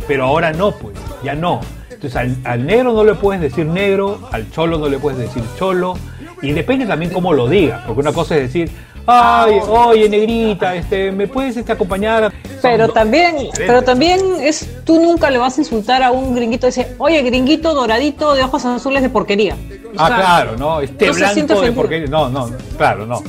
[0.08, 1.60] Pero ahora no, pues, ya no.
[1.88, 5.42] Entonces al, al negro no le puedes decir negro, al cholo no le puedes decir
[5.56, 5.94] cholo.
[6.42, 8.68] Y depende también cómo lo digas, porque una cosa es decir,
[9.06, 12.24] ay, oye, negrita, este, ¿me puedes este, acompañar?
[12.24, 12.32] a-?"
[12.62, 16.70] Pero también, pero también es, tú nunca le vas a insultar a un gringuito y
[16.70, 19.54] dice, oye, gringuito doradito de ojos azules de porquería.
[19.54, 20.80] O Ah, sea, claro, ¿no?
[20.80, 21.74] Este no blanco de ofendido.
[21.74, 23.22] porque no, no, claro, no.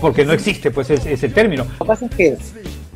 [0.00, 1.64] Porque no existe pues ese, ese término.
[1.64, 2.36] Lo que pasa es que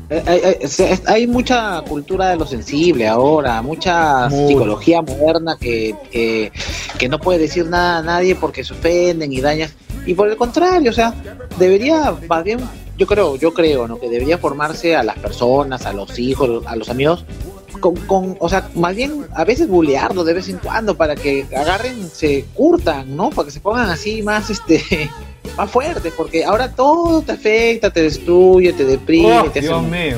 [0.09, 4.47] eh, hay, hay- se- hay mucha cultura de lo sensible ahora, mucha Muy.
[4.47, 6.51] psicología moderna que, que,
[6.97, 9.69] que no puede decir nada a nadie porque se ofenden y dañan.
[10.05, 11.13] Y por el contrario, o sea,
[11.57, 12.59] debería, más bien,
[12.97, 13.99] yo creo, yo creo, ¿no?
[13.99, 17.25] Que debería formarse a las personas, a los hijos, a los amigos,
[17.79, 21.45] con, con, o sea, más bien a veces bulearlos de vez en cuando para que
[21.55, 23.29] agarren, se curtan, ¿no?
[23.29, 25.09] Para que se pongan así más, este,
[25.57, 29.79] más fuertes, porque ahora todo te afecta, te destruye, te deprime, Oh, te hace Dios
[29.81, 30.17] un- mío.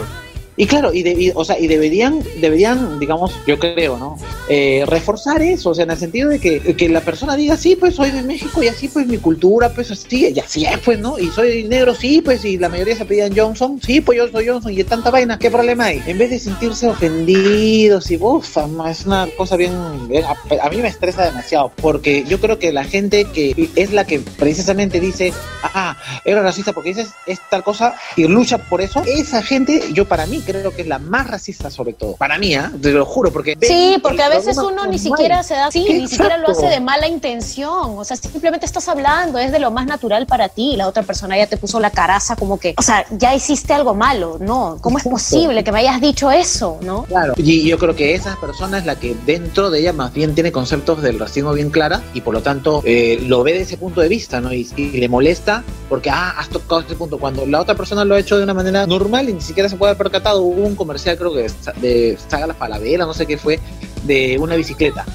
[0.57, 4.17] Y claro, y, de- y, o sea, y deberían, deberían, digamos, yo creo, ¿no?
[4.47, 7.75] Eh, reforzar eso, o sea, en el sentido de que, que la persona diga, sí,
[7.75, 10.99] pues soy de México y así pues mi cultura, pues así, y así es, pues,
[10.99, 11.17] ¿no?
[11.19, 14.47] Y soy negro, sí, pues, y la mayoría se pedían Johnson, sí, pues yo soy
[14.47, 16.01] Johnson, y tanta vaina, ¿qué problema hay?
[16.07, 19.73] En vez de sentirse ofendidos y bufa, es una cosa bien,
[20.07, 20.35] bien- a,
[20.65, 24.19] a mí me estresa demasiado, porque yo creo que la gente que es la que
[24.19, 25.33] precisamente dice,
[25.63, 30.05] ah, eres racista porque dices es tal cosa y lucha por eso, esa gente, yo
[30.07, 32.15] para mí creo que es la más racista sobre todo.
[32.15, 32.71] Para mí, ¿ah?
[32.81, 33.57] Te lo juro, porque...
[33.61, 36.67] Sí, porque a veces uno ni siquiera se da, sí, ni siquiera lo Exacto.
[36.67, 40.49] hace de mala intención, o sea, simplemente estás hablando, es de lo más natural para
[40.49, 43.73] ti, la otra persona ya te puso la caraza como que, o sea, ya hiciste
[43.73, 44.77] algo malo, ¿no?
[44.81, 45.09] ¿Cómo es Exacto.
[45.09, 47.03] posible que me hayas dicho eso, no?
[47.03, 47.33] Claro.
[47.37, 50.51] Y yo creo que esa persona es la que dentro de ella más bien tiene
[50.51, 54.01] conceptos del racismo bien clara y por lo tanto eh, lo ve de ese punto
[54.01, 54.53] de vista, ¿no?
[54.53, 57.17] Y, y le molesta porque, ah, has tocado este punto.
[57.17, 59.75] Cuando la otra persona lo ha hecho de una manera normal y ni siquiera se
[59.75, 61.47] puede haber percatado, hubo un comercial, creo que
[61.81, 63.59] de, Saga La Palavera, no sé qué fue,
[64.03, 65.05] de una bicicleta,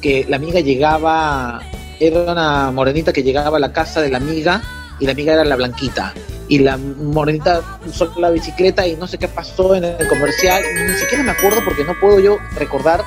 [0.00, 1.62] que la amiga llegaba,
[2.00, 4.62] era una morenita que llegaba a la casa de la amiga
[5.00, 6.14] y la amiga era la blanquita
[6.48, 10.94] y la morenita usó la bicicleta y no sé qué pasó en el comercial, ni
[10.94, 13.02] siquiera me acuerdo porque no puedo yo recordar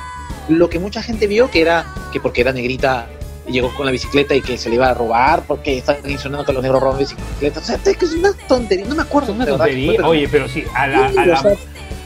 [0.48, 3.08] lo que mucha gente vio que era que porque era negrita
[3.48, 6.52] llegó con la bicicleta y que se le iba a robar porque están mencionando que
[6.52, 9.32] los negros roban bicicletas, o sea, es que es una tontería, no me acuerdo.
[9.32, 10.06] Es una verdad, tontería.
[10.06, 11.54] Oye, pero sí, a la, a la, sea,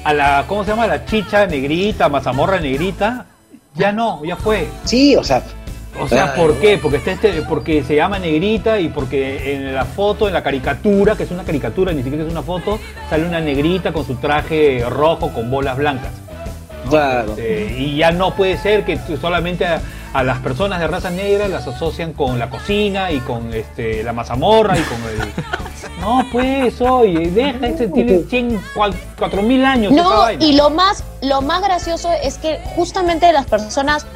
[0.04, 0.86] a la, ¿cómo se llama?
[0.86, 3.26] La chicha negrita, mazamorra negrita,
[3.74, 4.68] ya no, ya fue.
[4.84, 5.42] sí, o sea,
[6.00, 6.78] O sea, ¿por qué?
[6.78, 11.16] Porque, está este, porque se llama negrita y porque en la foto, en la caricatura,
[11.16, 12.78] que es una caricatura, ni siquiera es una foto,
[13.08, 16.10] sale una negrita con su traje rojo con bolas blancas.
[16.84, 16.90] ¿no?
[16.90, 17.30] Claro.
[17.30, 19.64] Este, y ya no puede ser que solamente
[20.14, 24.12] a, las personas de raza negra las asocian con la cocina y con este, la
[24.12, 25.32] mazamorra y con el...
[26.00, 28.60] No, pues, oye, deja, este tiene 100,
[29.18, 29.92] 4 mil años.
[29.92, 30.44] esa No, vaina.
[30.44, 34.06] y lo más, lo más gracioso es que justamente las personas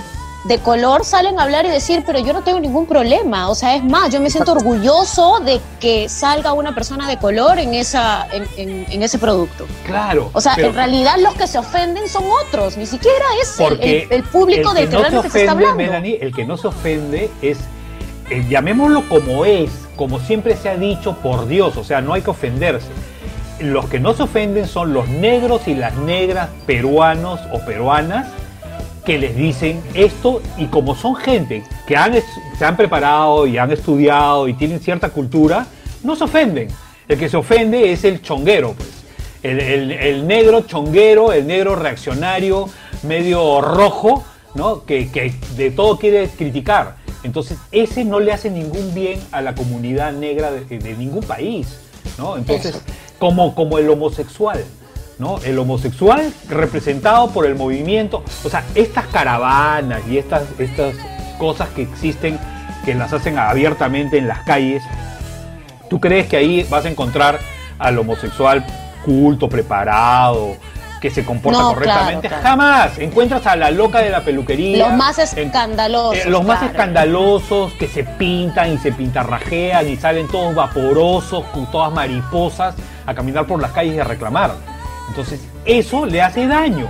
[0.49, 3.49] de color salen a hablar y decir, pero yo no tengo ningún problema.
[3.51, 7.59] O sea, es más, yo me siento orgulloso de que salga una persona de color
[7.59, 9.67] en, esa, en, en- en ese producto.
[9.85, 10.31] Claro.
[10.33, 14.03] O sea, en realidad los que se ofenden son otros, ni siquiera es el, Porque
[14.05, 15.77] el- el público el del que no realmente se se está hablando.
[15.77, 17.59] Melanie, el que no se ofende es,
[18.31, 22.23] eh, llamémoslo como es, como siempre se ha dicho por Dios, o sea, no hay
[22.23, 22.89] que ofenderse.
[23.61, 28.29] Los que no se ofenden son los negros y las negras peruanos o peruanas
[29.09, 32.13] que les dicen esto y como son gente que han,
[32.59, 35.67] se han preparado y han estudiado y tienen cierta cultura,
[36.05, 36.69] no se ofenden.
[37.09, 38.91] El que se ofende es el chonguero, pues.
[39.43, 42.69] El, el- el negro chonguero, el negro reaccionario,
[43.03, 44.85] medio rojo, ¿no?
[44.85, 46.97] Que, que de todo quiere criticar.
[47.23, 51.81] Entonces, ese no le hace ningún bien a la comunidad negra de, de ningún país,
[52.19, 52.37] ¿no?
[52.37, 52.79] Entonces,
[53.19, 54.63] como, como el homosexual.
[55.19, 55.39] ¿No?
[55.45, 60.95] El homosexual representado por el movimiento, o sea, estas caravanas y estas, estas
[61.39, 62.39] cosas que existen,
[62.85, 64.83] que las hacen abiertamente en las calles,
[65.91, 67.39] ¿tú crees que ahí vas a encontrar
[67.79, 68.65] al homosexual
[69.05, 70.57] culto, preparado,
[71.01, 72.29] que se comporta No, correctamente?
[72.29, 72.61] claro, claro.
[72.61, 72.99] Jamás.
[72.99, 74.89] Encuentras a la loca de la peluquería.
[74.89, 76.27] Los más escandalosos.
[76.27, 76.73] eh, los más claro.
[76.73, 82.75] escandalosos que se pintan y se pintarrajean y salen todos vaporosos, con todas mariposas,
[83.07, 84.53] a caminar por las calles y a reclamar.
[85.09, 86.89] Entonces, eso le hace daño.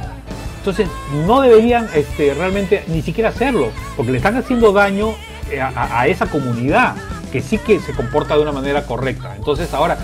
[0.58, 0.88] Entonces,
[1.26, 5.14] no deberían este, realmente ni siquiera hacerlo, porque le están haciendo daño
[5.50, 6.94] eh, a, esa comunidad,
[7.32, 9.34] que sí que se comporta de una manera correcta.
[9.36, 9.96] Entonces, ahora,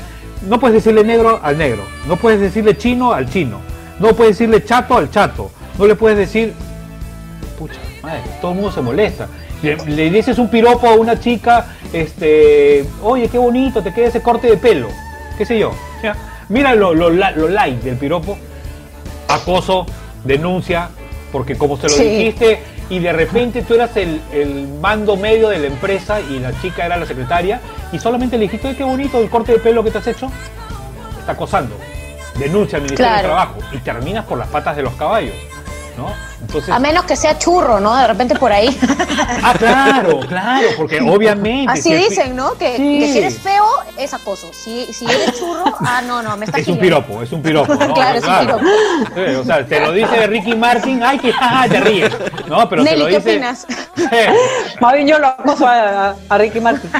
[0.48, 3.58] no puedes decirle negro al negro, no puedes decirle chino al chino,
[3.98, 6.52] no puedes decirle chato al chato, no le puedes decir
[7.58, 9.28] pucha madre, todo el mundo se molesta.
[9.62, 14.46] Le, dices un piropo a una chica, este, oye, qué bonito, te queda ese corte
[14.46, 14.88] de pelo,
[15.38, 15.72] qué sé yo.
[16.48, 18.36] Mira lo, lo, lo light del piropo,
[19.28, 19.86] acoso,
[20.24, 20.88] denuncia,
[21.32, 22.04] porque como se lo Sí.
[22.04, 26.52] dijiste y de repente tú eras el, el mando medio de la empresa y la
[26.60, 27.60] chica era la secretaria
[27.92, 30.30] y solamente le dijiste, "Ay, qué bonito el corte de pelo que te has hecho,
[31.18, 31.74] está acosando,
[32.38, 33.28] denuncia al Ministerio Claro.
[33.28, 35.34] de Trabajo y terminas por las patas de los caballos,
[35.96, 36.12] ¿no?
[36.40, 37.96] Entonces, A menos que sea churro, ¿no?
[37.96, 38.76] De repente por ahí.
[39.42, 41.72] ah, claro, claro, porque obviamente...
[41.72, 42.52] Así si dicen, ¿no?
[42.54, 42.98] Que, Sí.
[43.00, 43.64] que si eres feo,
[43.96, 44.48] es acoso.
[44.52, 47.74] Si, si eres churro, ah, no, no, me está Es un piropo, es un piropo,
[47.74, 47.94] ¿no?
[47.94, 48.64] Claro, es un piropo.
[49.14, 52.12] Sí, o sea, te lo dice Ricky Martin, ay, que jaja, te ríes,
[52.46, 52.68] ¿no?
[52.68, 53.30] Pero te lo ¿qué dice...
[53.30, 53.66] opinas?
[54.80, 56.90] Más bien yo lo acoso a, a- a Ricky Martin.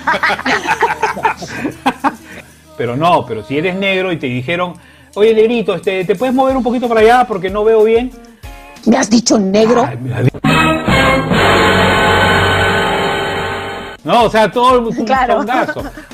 [2.76, 4.74] Pero no, pero si eres negro y te dijeron,
[5.14, 8.10] oye, negrito, este, ¿te puedes mover un poquito para allá porque no veo bien?
[8.86, 9.88] ¿Me has dicho negro?
[14.04, 15.42] No, o sea, todo es un Claro.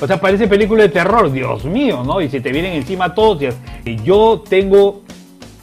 [0.01, 2.21] O sea, parece película de terror, Dios mío, ¿no?
[2.21, 3.43] Y se te vienen encima todos.
[3.43, 5.03] y- Y yo tengo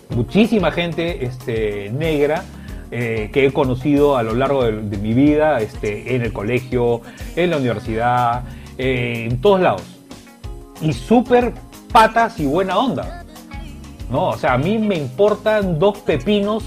[0.09, 2.43] muchísima gente este, negra
[2.91, 7.01] eh, que he conocido a lo largo de, de mi vida, este, en el colegio,
[7.35, 8.43] en la universidad,
[8.77, 9.83] eh, en todos lados.
[10.81, 11.53] Y súper
[11.93, 13.23] patas y buena onda.
[14.09, 16.63] No, o sea, a mí me importan dos pepinos,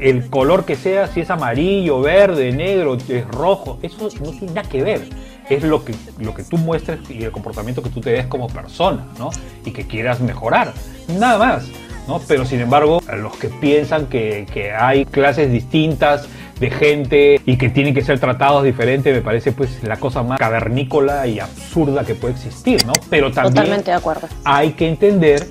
[0.00, 4.68] el color que sea, si es amarillo, verde, negro, es rojo, eso no tiene nada
[4.68, 5.02] que ver.
[5.48, 8.46] Es lo que, lo que tú muestres y el comportamiento que tú te des como
[8.46, 9.30] persona, ¿no?
[9.64, 10.72] Y que quieras mejorar.
[11.18, 11.66] Nada más,
[12.08, 12.20] ¿no?
[12.26, 16.26] Pero sin embargo, a los que piensan que, que hay clases distintas
[16.60, 20.38] de gente y que tienen que ser tratados diferente, me parece pues la cosa más
[20.38, 22.92] cavernícola y absurda que puede existir, ¿no?
[23.10, 24.28] Pero también Totalmente de acuerdo.
[24.44, 25.48] hay que entender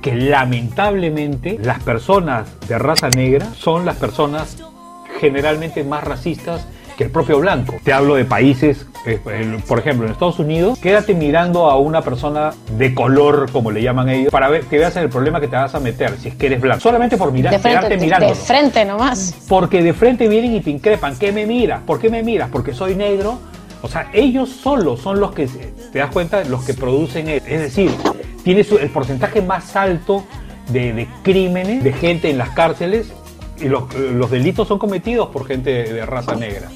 [0.00, 4.56] que lamentablemente las personas de raza negra son las personas
[5.20, 7.76] generalmente más racistas que el propio blanco.
[7.82, 9.18] Te hablo de países, eh,
[9.66, 14.08] por ejemplo, en Estados Unidos, quédate mirando a una persona de color, como le llaman
[14.10, 16.46] ellos, para ver que veas el problema que te vas a meter si es que
[16.46, 16.80] eres blanco.
[16.80, 18.34] Solamente por mirar, De frente, quedarte de, mirándolo.
[18.34, 19.34] de frente nomás.
[19.48, 21.16] Porque de frente vienen y te increpan.
[21.18, 21.80] ¿Qué me miras?
[21.86, 22.50] ¿Por qué me miras?
[22.50, 23.38] Porque soy negro.
[23.82, 27.46] O sea, ellos solos son los que, te das cuenta, los que producen eso.
[27.46, 27.90] Es decir,
[28.44, 30.24] tiene el porcentaje más alto
[30.68, 33.12] de, crímenes, de gente en las cárceles,
[33.58, 33.88] y los,
[34.30, 36.68] delitos son cometidos por gente de, raza negra.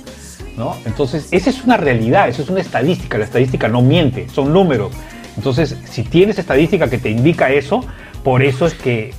[0.57, 0.77] ¿no?
[0.85, 3.19] Entonces, esa es una realidad, eso es una estadística.
[3.19, 4.93] La estadística no miente, son números.
[5.37, 7.85] Entonces, si tienes estadística que te indica eso,
[8.23, 9.13] por eso es que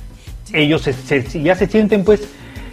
[0.52, 0.88] ellos
[1.42, 2.28] ya se sienten pues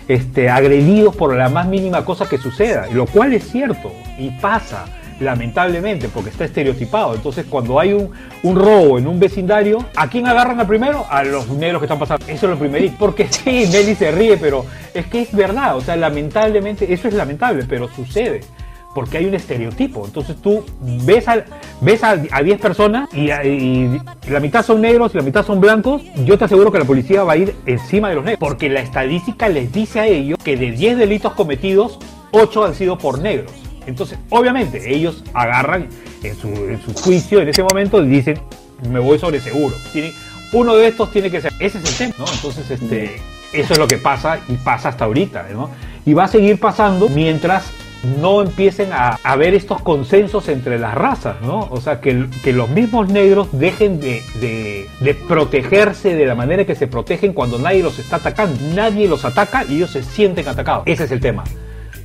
[0.07, 4.85] este, agredidos por la más mínima cosa que suceda, lo cual es cierto y pasa
[5.19, 7.15] lamentablemente porque está estereotipado.
[7.15, 8.11] Entonces cuando hay un,
[8.43, 11.05] un robo en un vecindario, ¿a quién agarran al primero?
[11.09, 12.25] A los negros que están pasando.
[12.27, 12.95] Eso es lo primerito.
[12.99, 15.77] Porque sí, Nelly se ríe, pero es que es verdad.
[15.77, 18.41] O sea, lamentablemente, eso es lamentable, pero sucede
[18.93, 20.05] porque hay un estereotipo.
[20.05, 21.43] Entonces tú ves a,
[21.81, 25.59] ves a, a 10 personas y, y la mitad son negros y la mitad son
[25.59, 28.39] blancos, yo te aseguro que la policía va a ir encima de los negros.
[28.39, 31.99] Porque la estadística les dice a ellos que de 10 delitos cometidos,
[32.31, 33.51] 8 han sido por negros.
[33.87, 35.87] Entonces, obviamente, ellos agarran
[36.23, 38.39] en su, en su juicio en ese momento y dicen,
[38.89, 39.75] me voy sobre seguro.
[39.91, 40.13] Tiene-
[40.51, 41.51] uno de estos tiene que ser.
[41.59, 42.25] Ese es el tema, ¿no?
[42.31, 43.15] Entonces, este,
[43.53, 45.69] eso es lo que pasa y pasa hasta ahorita, ¿no?
[46.05, 47.71] Y va a seguir pasando mientras
[48.21, 51.69] no empiecen a, a ver estos consensos entre las razas, ¿no?
[51.71, 56.65] O sea, que, que los mismos negros dejen de, de- de protegerse de la manera
[56.65, 58.59] que se protegen cuando nadie los está atacando.
[58.75, 60.83] Nadie los ataca y ellos se sienten atacados.
[60.85, 61.43] Ese es el tema.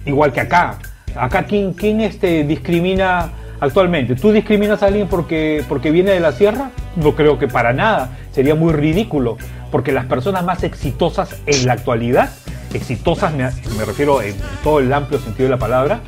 [0.06, 0.78] Igual que acá.
[1.18, 4.14] Acá, ¿quién, quién este, discrimina actualmente?
[4.14, 6.70] ¿Tú discriminas a alguien porque, porque viene de la sierra?
[6.96, 8.16] No creo que para nada.
[8.32, 9.36] Sería muy ridículo.
[9.70, 12.30] Porque las personas más exitosas en la actualidad,
[12.72, 13.44] exitosas me,
[13.76, 16.00] me refiero en todo el amplio sentido de la palabra,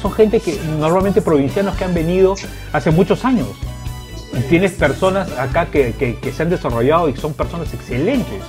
[0.00, 2.34] son gente que normalmente provincianos que han venido
[2.72, 3.48] hace muchos años.
[4.32, 8.40] Y tienes personas acá que, que- que se han desarrollado y son personas excelentes,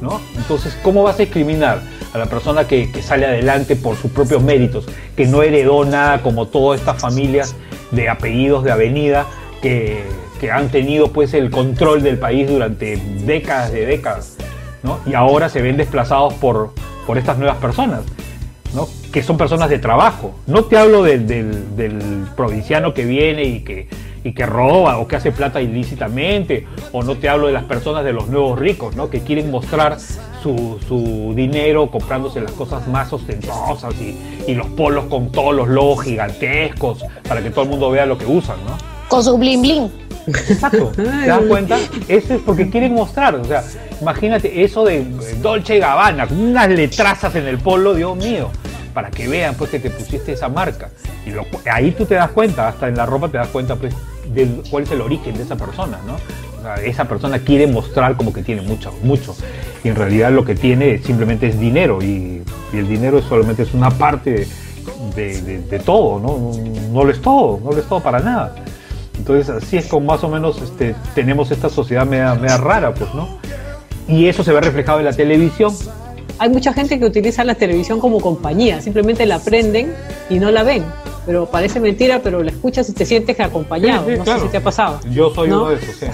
[0.00, 0.20] ¿no?
[0.36, 1.80] Entonces, ¿cómo vas a discriminar
[2.12, 4.86] a la persona que, sale adelante por sus propios méritos,
[5.16, 7.54] que no heredó nada como todas estas familias
[7.90, 9.26] de apellidos de avenida
[9.62, 10.02] que,
[10.50, 14.38] han tenido pues el control del país durante décadas de décadas.
[15.04, 16.72] Y ahora se ven desplazados por,
[17.16, 18.00] estas nuevas personas.
[19.12, 20.34] que son personas de trabajo.
[20.46, 23.88] No te hablo del provinciano que viene y que,
[24.24, 28.04] y que roba o que hace plata ilícitamente, o no te hablo de las personas
[28.04, 29.08] de los nuevos ricos, ¿no?
[29.10, 29.98] que quieren mostrar
[30.42, 34.16] su, su dinero comprándose las cosas más ostentosas y,
[34.46, 38.18] y los polos con todos los logos gigantescos para que todo el mundo vea lo
[38.18, 38.56] que usan.
[38.66, 38.76] ¿no?
[39.08, 39.90] Con su bling bling.
[40.26, 40.92] Exacto.
[40.96, 41.78] ¿Te das cuenta?
[42.08, 43.34] Eso es porque quieren mostrar.
[43.34, 43.64] O sea,
[44.00, 45.04] imagínate eso de
[45.40, 48.50] Dolce Gabbana, con unas letrazas en el polo, Dios mío,
[48.94, 50.90] para que vean pues que te pusiste esa marca.
[51.26, 53.94] Y lo- ahí tú te das cuenta, hasta en la ropa te das cuenta pues
[54.26, 56.16] de cuál es el origen de esa persona, ¿no?
[56.84, 59.34] Esa persona quiere mostrar como que tiene mucho, mucho.
[59.82, 62.42] Y en realidad lo que tiene simplemente es dinero y
[62.72, 64.46] el dinero solamente es una parte
[65.14, 66.38] de, todo, ¿no?
[66.38, 68.54] No, no lo es todo, no lo es todo para nada.
[69.18, 73.12] Entonces así es como más o menos este, tenemos esta sociedad media, media rara, pues,
[73.14, 73.38] ¿no?
[74.08, 75.74] Y eso se ve reflejado en la televisión.
[76.38, 79.94] Hay mucha gente que utiliza la televisión como compañía, simplemente la prenden
[80.30, 80.84] y no la ven.
[81.30, 84.04] Pero parece mentira, pero la escuchas y te sientes acompañado.
[84.04, 84.40] Sí, sí, no claro.
[84.40, 84.98] sé si te ha pasado.
[85.12, 85.60] Yo soy ¿No?
[85.60, 86.06] uno de esos, sí.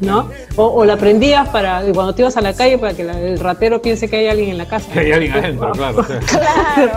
[0.00, 0.30] ¿No?
[0.56, 3.38] O, o la prendías para cuando te ibas a la calle para que la- el
[3.38, 4.90] ratero piense que hay alguien en la casa.
[4.90, 5.96] Que hay alguien adentro, claro.
[6.26, 6.92] Claro.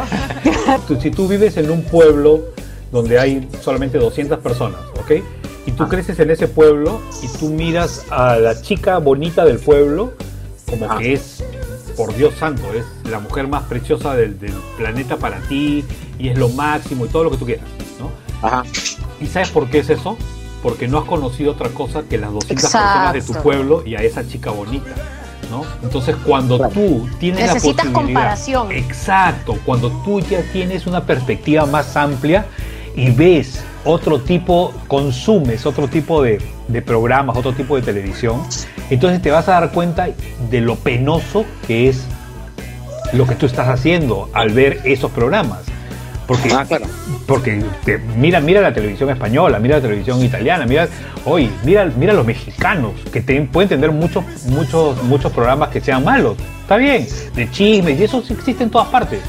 [1.02, 2.46] Si tú vives en un pueblo
[2.94, 5.22] donde hay solamente 200 personas, ¿ok?
[5.66, 10.14] Y tú creces en ese pueblo y tú miras a la chica bonita del pueblo
[10.70, 11.44] como que es,
[12.00, 15.84] por Dios santo, es la mujer más preciosa del, del planeta para ti
[16.18, 17.66] y es lo máximo y todo lo que tú quieras,
[18.00, 18.10] ¿no?
[18.42, 18.64] Ajá.
[19.20, 20.18] ¿Y sabes por qué es eso?
[20.64, 22.88] Porque no has conocido otra cosa que las 200 Exacto.
[22.88, 24.92] personas de tu pueblo y a esa chica bonita.
[25.52, 25.66] ¿no?
[25.84, 26.72] Entonces, cuando Claro.
[26.74, 28.72] tú tienes Necesitas la posibilidad, comparación.
[28.72, 32.46] Exacto, cuando tú ya tienes una perspectiva más amplia
[32.96, 38.42] y ves otro tipo, consumes otro tipo de, de programas, otro tipo de televisión,
[38.90, 40.08] entonces te vas a dar cuenta
[40.50, 42.04] de lo penoso que es
[43.14, 45.60] lo que tú estás haciendo al ver esos programas.
[46.28, 46.86] Porque Ah, claro.
[47.26, 50.88] porque te- mira, mira la televisión española, mira la televisión italiana, mira,
[51.26, 56.04] oye, mira, mira los mexicanos, que te- pueden tener muchos, muchos, muchos programas que sean
[56.04, 56.38] malos.
[56.62, 59.20] Está bien, de chismes, y eso existe en todas partes.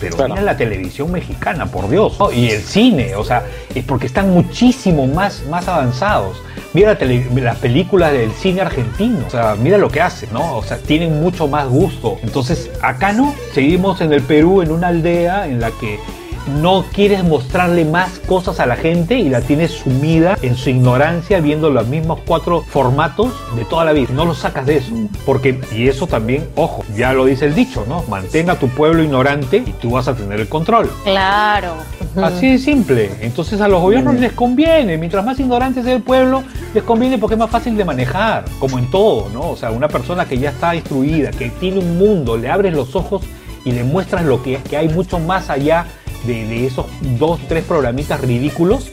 [0.00, 0.34] Pero Claro.
[0.34, 2.30] mira la televisión mexicana, por Dios, ¿no?
[2.32, 3.44] y el cine, o sea,
[3.74, 6.36] es porque están muchísimo más, más avanzados.
[6.74, 10.56] Mira la tele- las películas del cine argentino, o sea, mira lo que hacen, ¿no?
[10.58, 12.18] O sea, tienen mucho más gusto.
[12.22, 15.98] Entonces, acá no, seguimos en el Perú, en una aldea en la que
[16.46, 21.40] no quieres mostrarle más cosas a la gente y la tienes sumida en su ignorancia
[21.40, 24.08] viendo los mismos cuatro formatos de toda la vida.
[24.12, 24.92] No lo sacas de eso.
[25.24, 28.02] Porque, y eso también, ojo, ya lo dice el dicho, ¿no?
[28.08, 30.90] Mantén a tu pueblo ignorante y tú vas a tener el control.
[31.04, 31.74] Claro.
[32.16, 33.10] Así de simple.
[33.20, 34.96] Entonces a los gobiernos les conviene.
[34.96, 36.42] Mientras más ignorante sea el pueblo,
[36.72, 38.44] les conviene porque es más fácil de manejar.
[38.58, 39.50] Como en todo, ¿no?
[39.50, 42.94] O sea, una persona que ya está instruida, que tiene un mundo, le abres los
[42.94, 43.22] ojos
[43.64, 45.86] y le muestras lo que, que hay mucho más allá
[46.26, 46.86] de, de esos
[47.18, 48.86] dos, tres programitas ridículos.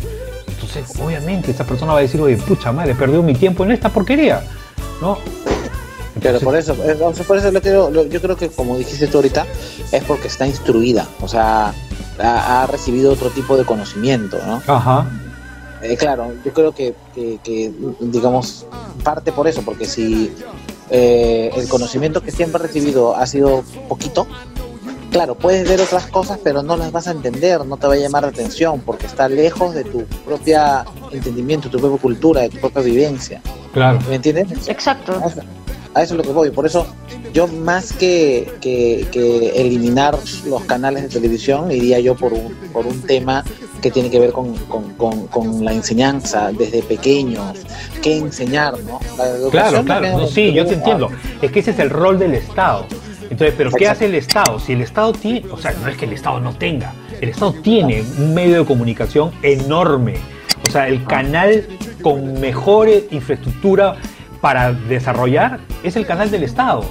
[0.47, 3.89] Entonces, obviamente, esa persona va a decir, oye, pucha madre, perdió mi tiempo en esta
[3.89, 4.43] porquería.
[5.01, 5.17] ¿No?
[6.21, 6.95] Pero por eso, eh,
[7.27, 9.45] por eso lo creo- lo- yo creo que como dijiste tú ahorita,
[9.91, 11.73] es porque está instruida, o sea,
[12.19, 14.61] ha, ha recibido otro tipo de conocimiento, ¿no?
[14.67, 15.09] Ajá.
[15.81, 18.65] Eh, claro, yo creo que, que- que, digamos,
[19.03, 20.31] parte por eso, porque si
[20.89, 24.27] eh, el conocimiento que siempre ha recibido ha sido poquito,
[25.13, 27.97] claro, puedes ver otras cosas, pero no las vas a entender, no te va a
[27.97, 32.57] llamar la atención, porque está lejos de tu propia entendimiento, tu propia cultura, de tu
[32.57, 33.41] propia vivencia.
[33.73, 33.99] Claro.
[34.09, 34.67] ¿Me entiendes?
[34.67, 35.13] Exacto.
[35.23, 35.41] A eso,
[35.93, 36.49] a eso es lo que voy.
[36.49, 36.85] Por eso
[37.33, 42.85] yo más que, que- que eliminar los canales de televisión, iría yo por un, por
[42.85, 43.43] un tema
[43.81, 47.57] que tiene que ver con, con- con- con la enseñanza desde pequeños.
[48.01, 48.73] ¿Qué enseñar?
[48.79, 48.99] ¿no?
[49.17, 51.09] La Claro, claro, no, sí, yo te entiendo.
[51.41, 52.85] Es que ese es el rol del Estado.
[53.33, 54.59] Entonces, ¿pero qué hace el Estado?
[54.59, 57.51] Si el Estado tiene, o sea, no es que el Estado no tenga, el Estado
[57.63, 60.17] tiene un medio de comunicación enorme.
[60.67, 61.65] O sea, el canal
[62.03, 63.95] con mejor infraestructura
[64.39, 66.85] para desarrollar es el canal del Estado.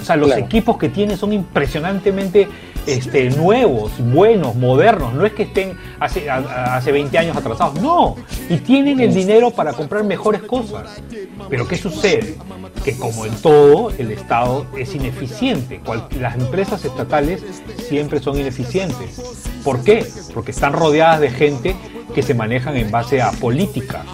[0.00, 0.44] O sea, los Claro.
[0.44, 2.48] equipos que tiene son impresionantemente
[2.86, 5.12] este, nuevos, buenos, modernos.
[5.14, 8.16] No es que estén hace, a- hace 20 años atrasados, no.
[8.48, 11.00] Y tienen el dinero para comprar mejores cosas.
[11.48, 12.36] Pero ¿qué sucede?
[12.84, 15.80] Que como en todo, el Estado es ineficiente.
[16.20, 17.42] Las empresas estatales
[17.88, 19.20] siempre son ineficientes.
[19.64, 20.06] ¿Por qué?
[20.34, 21.74] Porque están rodeadas de gente
[22.14, 24.04] que se manejan en base a política,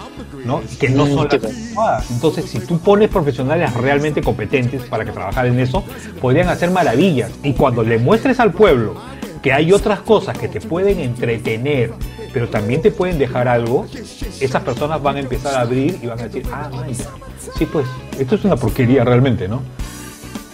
[0.45, 0.61] ¿no?
[0.79, 2.11] Que no son las adecuadas.
[2.11, 5.83] Entonces, si tú pones profesionales realmente competentes para que trabajar en eso,
[6.19, 7.31] podrían hacer maravillas.
[7.43, 8.95] Y cuando le muestres al pueblo
[9.41, 11.93] que hay otras cosas que te pueden entretener,
[12.31, 13.87] pero también te pueden dejar algo,
[14.39, 16.87] esas personas van a empezar a abrir y van a decir, ah, man,
[17.57, 17.87] sí, pues,
[18.19, 19.61] esto es una porquería realmente, ¿no?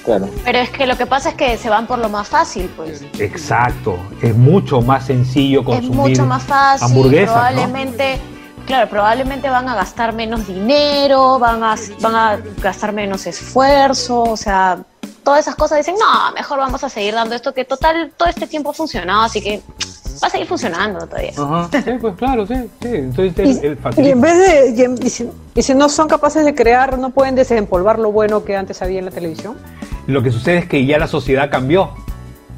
[0.06, 0.30] Claro.
[0.46, 3.04] Pero es que lo que pasa es que se van por lo más fácil, pues.
[3.20, 6.88] Exacto, es mucho más sencillo Es consumir mucho más fácil.
[6.88, 7.62] hamburguesas, ¿no?
[8.68, 14.38] Claro, probablemente van a gastar menos dinero, van a, van a gastar menos esfuerzo, o
[14.38, 14.78] sea,
[15.24, 18.46] todas esas cosas dicen, no, mejor vamos a seguir dando esto que total todo este
[18.46, 19.62] tiempo ha funcionado, así que
[20.22, 21.32] va a seguir funcionando todavía.
[21.38, 22.88] Ajá, sí, pues claro, sí, sí.
[22.92, 26.08] Entonces el, el y en vez de, y, en- y si, y si no son
[26.08, 29.56] capaces de crear, no pueden desempolvar lo bueno que antes había en la televisión.
[30.08, 31.92] Lo que sucede es que ya la sociedad cambió,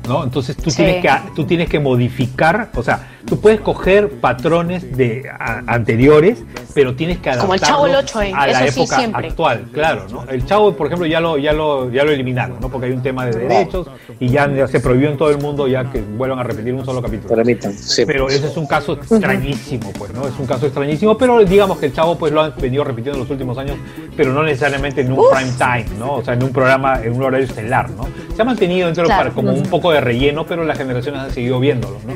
[0.07, 0.23] ¿no?
[0.23, 0.77] Entonces tú, Sí.
[0.77, 6.43] tienes que, tú tienes que modificar, o sea, tú puedes coger patrones de a- anteriores,
[6.73, 8.31] pero tienes que Como el Chavo adaptarlos el Ocho, ¿eh?
[8.35, 9.27] a la Eso sí, época siempre.
[9.27, 10.23] actual, claro, ¿no?
[10.29, 12.69] El Chavo, por ejemplo, ya lo, ya lo, ya lo eliminaron, ¿no?
[12.69, 13.87] Porque hay un tema de derechos
[14.19, 16.85] y ya, ya se prohibió en todo el mundo ya que vuelvan a repetir un
[16.85, 17.35] solo capítulo.
[17.35, 18.05] Permitan, sí.
[18.05, 20.27] Pero ese es un caso extrañísimo, pues, ¿no?
[20.27, 23.23] Es un caso extrañísimo, pero digamos que el Chavo pues lo han venido repitiendo en
[23.23, 23.77] los últimos años,
[24.15, 26.15] pero no necesariamente en un prime time, ¿no?
[26.15, 28.07] O sea, en un programa, en un horario estelar, ¿no?
[28.35, 29.23] Se ha mantenido dentro Claro.
[29.23, 32.13] para como un poco de relleno, pero las generaciones han seguido viéndolo, ¿no?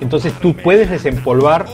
[0.00, 1.66] Entonces tú puedes desempolvar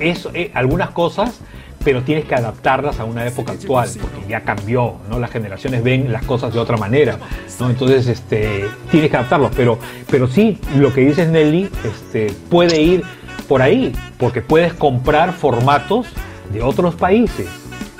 [0.00, 1.40] eh, algunas cosas,
[1.84, 5.18] pero tienes que adaptarlas a una época actual, porque ya cambió, ¿no?
[5.18, 7.18] Las generaciones ven las cosas de otra manera,
[7.58, 7.70] ¿no?
[7.70, 9.78] Entonces, este, tienes que adaptarlos, pero,
[10.10, 13.02] pero sí, lo que dices Nelly, este, puede ir
[13.48, 16.06] por ahí, porque puedes comprar formatos
[16.52, 17.48] de otros países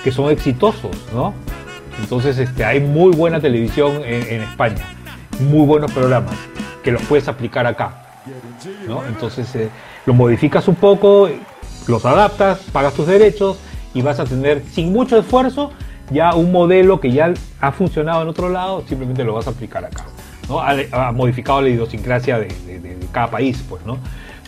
[0.05, 1.33] que son exitosos, ¿no?
[2.01, 4.85] Entonces, este, hay muy buena televisión en, en España,
[5.39, 6.37] muy buenos programas
[6.83, 8.03] que los puedes aplicar acá,
[8.87, 9.05] ¿no?
[9.07, 9.71] Entonces, eh,
[10.07, 11.29] los modificas un poco,
[11.87, 13.59] los adaptas, pagas tus derechos
[13.95, 15.73] y vas a tener, sin mucho esfuerzo,
[16.11, 19.85] ya un modelo que ya ha funcionado en otro lado, simplemente lo vas a aplicar
[19.85, 20.07] acá,
[20.49, 20.61] ¿no?
[20.61, 22.49] Ha, modificado la idiosincrasia de
[23.13, 23.99] cada país, pues, ¿no?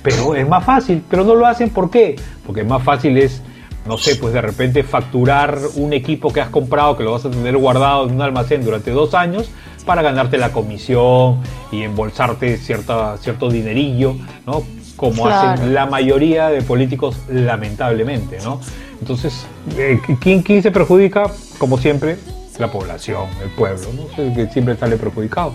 [0.03, 2.17] Pero es más fácil, pero no lo hacen, ¿por qué?
[2.45, 3.43] Porque más fácil es,
[3.87, 7.31] no sé, pues de repente facturar un equipo que has comprado, que lo vas a
[7.31, 9.51] tener guardado en un almacén durante dos años,
[9.87, 11.39] para ganarte la comisión
[11.73, 14.63] y embolsarte cierta, cierto dinerillo, ¿no?
[15.03, 15.51] Como Claro.
[15.51, 18.61] hacen la mayoría de políticos, lamentablemente, ¿no?
[19.01, 19.47] Entonces,
[19.77, 21.25] eh, ¿quién, quién se perjudica?
[21.59, 22.19] Como siempre,
[22.61, 24.23] la población, el pueblo, ¿no?
[24.23, 25.55] El que siempre sale perjudicado.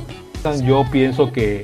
[0.65, 1.63] Yo pienso que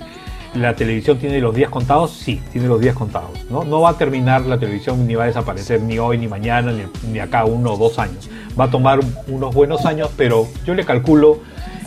[0.54, 3.32] la televisión tiene los días contados, sí, tiene los días contados.
[3.50, 3.66] ¿no?
[3.66, 6.84] no va a terminar la televisión ni va a desaparecer ni hoy, ni mañana, ni,
[7.12, 8.30] ni acá uno o dos años.
[8.58, 11.40] Va a tomar unos buenos años, pero yo le calculo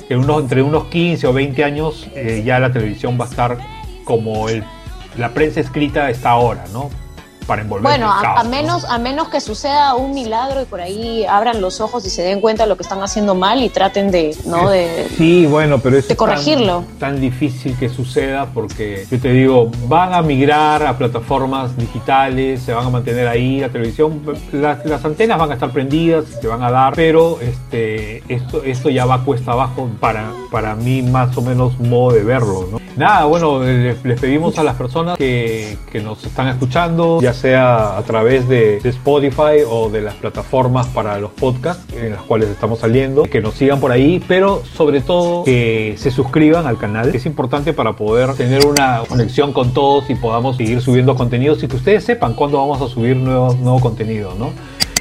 [0.09, 3.57] que unos, entre unos 15 o 20 años eh, ya la televisión va a estar
[4.05, 4.63] como el,
[5.19, 6.91] la prensa escrita está ahora, ¿no?
[7.47, 8.51] Para envolver Bueno, el a, caos, a ¿no?
[8.51, 12.23] menos, a menos que suceda un milagro y por ahí abran los ojos y se
[12.23, 14.69] den cuenta de lo que están haciendo mal y traten de, ¿no?
[14.69, 16.85] De, Sí, bueno, pero es de corregirlo.
[16.99, 22.63] Tan, tan difícil que suceda porque yo te digo, van a migrar a plataformas digitales,
[22.63, 24.23] se van a mantener ahí, la televisión,
[24.53, 28.91] las, las antenas van a estar prendidas, se van a dar, pero este, esto, esto
[28.91, 32.81] ya va cuesta abajo para, para mí más o menos modo de verlo, ¿no?
[32.97, 37.97] Nada, bueno, les, les pedimos a las personas que, que nos están escuchando, ya sea
[37.97, 42.81] a través de, Spotify o de las plataformas para los podcasts en las cuales estamos
[42.81, 47.27] saliendo, que nos sigan por ahí, pero sobre todo que se suscriban al canal, es
[47.27, 51.77] importante para poder tener una conexión con todos y podamos seguir subiendo contenidos y que
[51.77, 54.51] ustedes sepan cuándo vamos a subir nuevo, nuevo contenido, ¿no?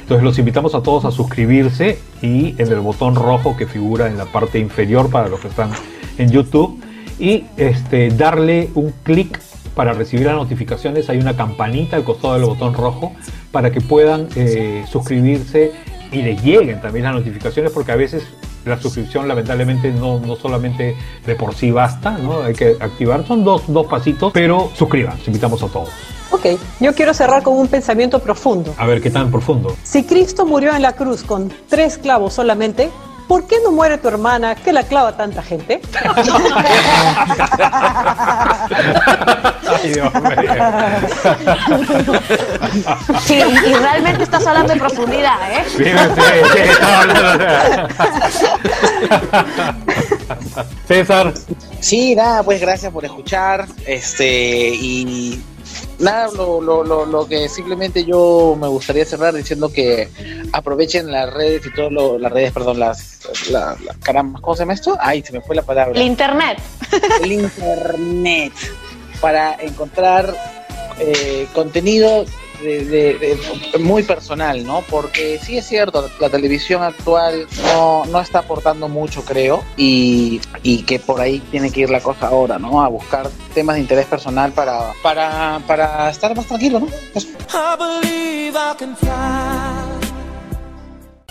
[0.00, 4.16] Entonces los invitamos a todos a suscribirse y en el botón rojo que figura en
[4.16, 5.70] la parte inferior para los que están
[6.18, 6.80] en YouTube
[7.18, 9.40] y este, darle un clic
[9.76, 11.08] para recibir las notificaciones.
[11.08, 13.12] Hay una campanita al costado del botón rojo
[13.52, 15.70] para que puedan eh, suscribirse
[16.10, 18.24] y les lleguen también las notificaciones porque a veces
[18.64, 22.42] la suscripción lamentablemente no, no solamente de por sí basta, ¿no?
[22.42, 25.90] hay que activar, son dos, dos pasitos, pero suscriban, invitamos a todos.
[26.30, 26.46] Ok,
[26.80, 28.74] yo quiero cerrar con un pensamiento profundo.
[28.78, 29.76] A ver qué tan profundo.
[29.84, 32.90] Si Cristo murió en la cruz con tres clavos solamente,
[33.28, 35.80] ¿por qué no muere tu hermana que la clava tanta gente?
[39.68, 40.52] Ay, Dios mío.
[43.20, 43.34] Sí,
[43.66, 45.64] y realmente estás hablando de profundidad, ¿eh?
[45.68, 45.90] Sí, sí,
[46.52, 47.44] sí, hablando.
[50.86, 51.32] César,
[51.80, 53.66] Sí, nada, pues gracias por escuchar.
[53.86, 55.40] Este, y
[55.98, 60.08] nada, lo, lo, lo, lo que simplemente yo me gustaría cerrar diciendo que
[60.52, 63.20] aprovechen las redes y todo las redes, perdón, las,
[63.50, 64.96] la, la- caramba, ¿cómo se llama esto?
[65.00, 65.98] Ay, se me fue la palabra.
[65.98, 66.58] El internet.
[67.22, 68.52] el internet
[69.20, 70.34] para encontrar
[70.98, 72.24] eh, contenido
[72.62, 73.14] de, de-
[73.72, 74.82] de- muy personal, ¿no?
[74.88, 80.82] Porque sí es cierto, la televisión actual no, no está aportando mucho, creo, y, y
[80.82, 82.82] que por ahí tiene que ir la cosa ahora, ¿no?
[82.82, 86.88] A buscar temas de interés personal para, para, para estar más tranquilo, ¿no?
[87.14, 87.28] Eso.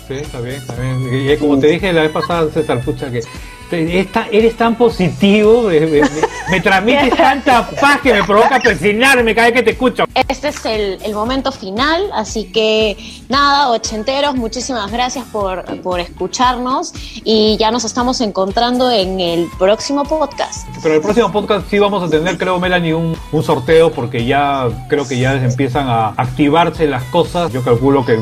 [0.08, 1.30] Sí, está bien, está bien.
[1.32, 3.24] Y, como te dije la vez pasada, César, pucha, que
[3.72, 6.10] esta- eres tan positivo, me, me- me-
[6.50, 10.06] me transmites tanta paz que me provoca persignarme cada vez que te escucho.
[10.28, 12.96] Este es el, el momento final, así que
[13.30, 16.94] nada, ochenteros, muchísimas gracias por, por escucharnos
[17.24, 20.68] y ya nos estamos encontrando en el próximo podcast.
[20.84, 24.68] Pero el próximo podcast sí vamos a tener, creo, Melanie, un, un sorteo porque ya
[24.88, 27.52] creo que ya empiezan a activarse las cosas.
[27.52, 28.20] Yo calculo que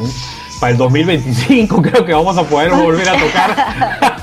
[0.63, 4.13] para el 2025 creo que vamos a poder volver a tocar.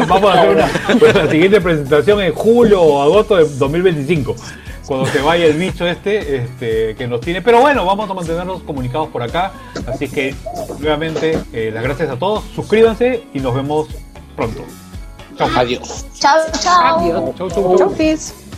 [0.08, 4.36] vamos a hacer una, pues, la siguiente presentación en julio o agosto de 2025
[4.86, 7.42] cuando se vaya el bicho este, este que nos tiene.
[7.42, 9.52] Pero bueno, vamos a mantenernos comunicados por acá.
[9.88, 10.36] Así que
[10.78, 12.44] nuevamente eh, las gracias a todos.
[12.54, 13.88] Suscríbanse y nos vemos
[14.36, 14.64] pronto.
[15.36, 15.48] Chao.
[15.56, 16.06] Adiós.
[16.14, 16.98] Chao, chao.
[16.98, 17.36] Adiós.
[17.36, 17.78] Chau, chau, chau.
[17.78, 18.49] Chau, Fizz.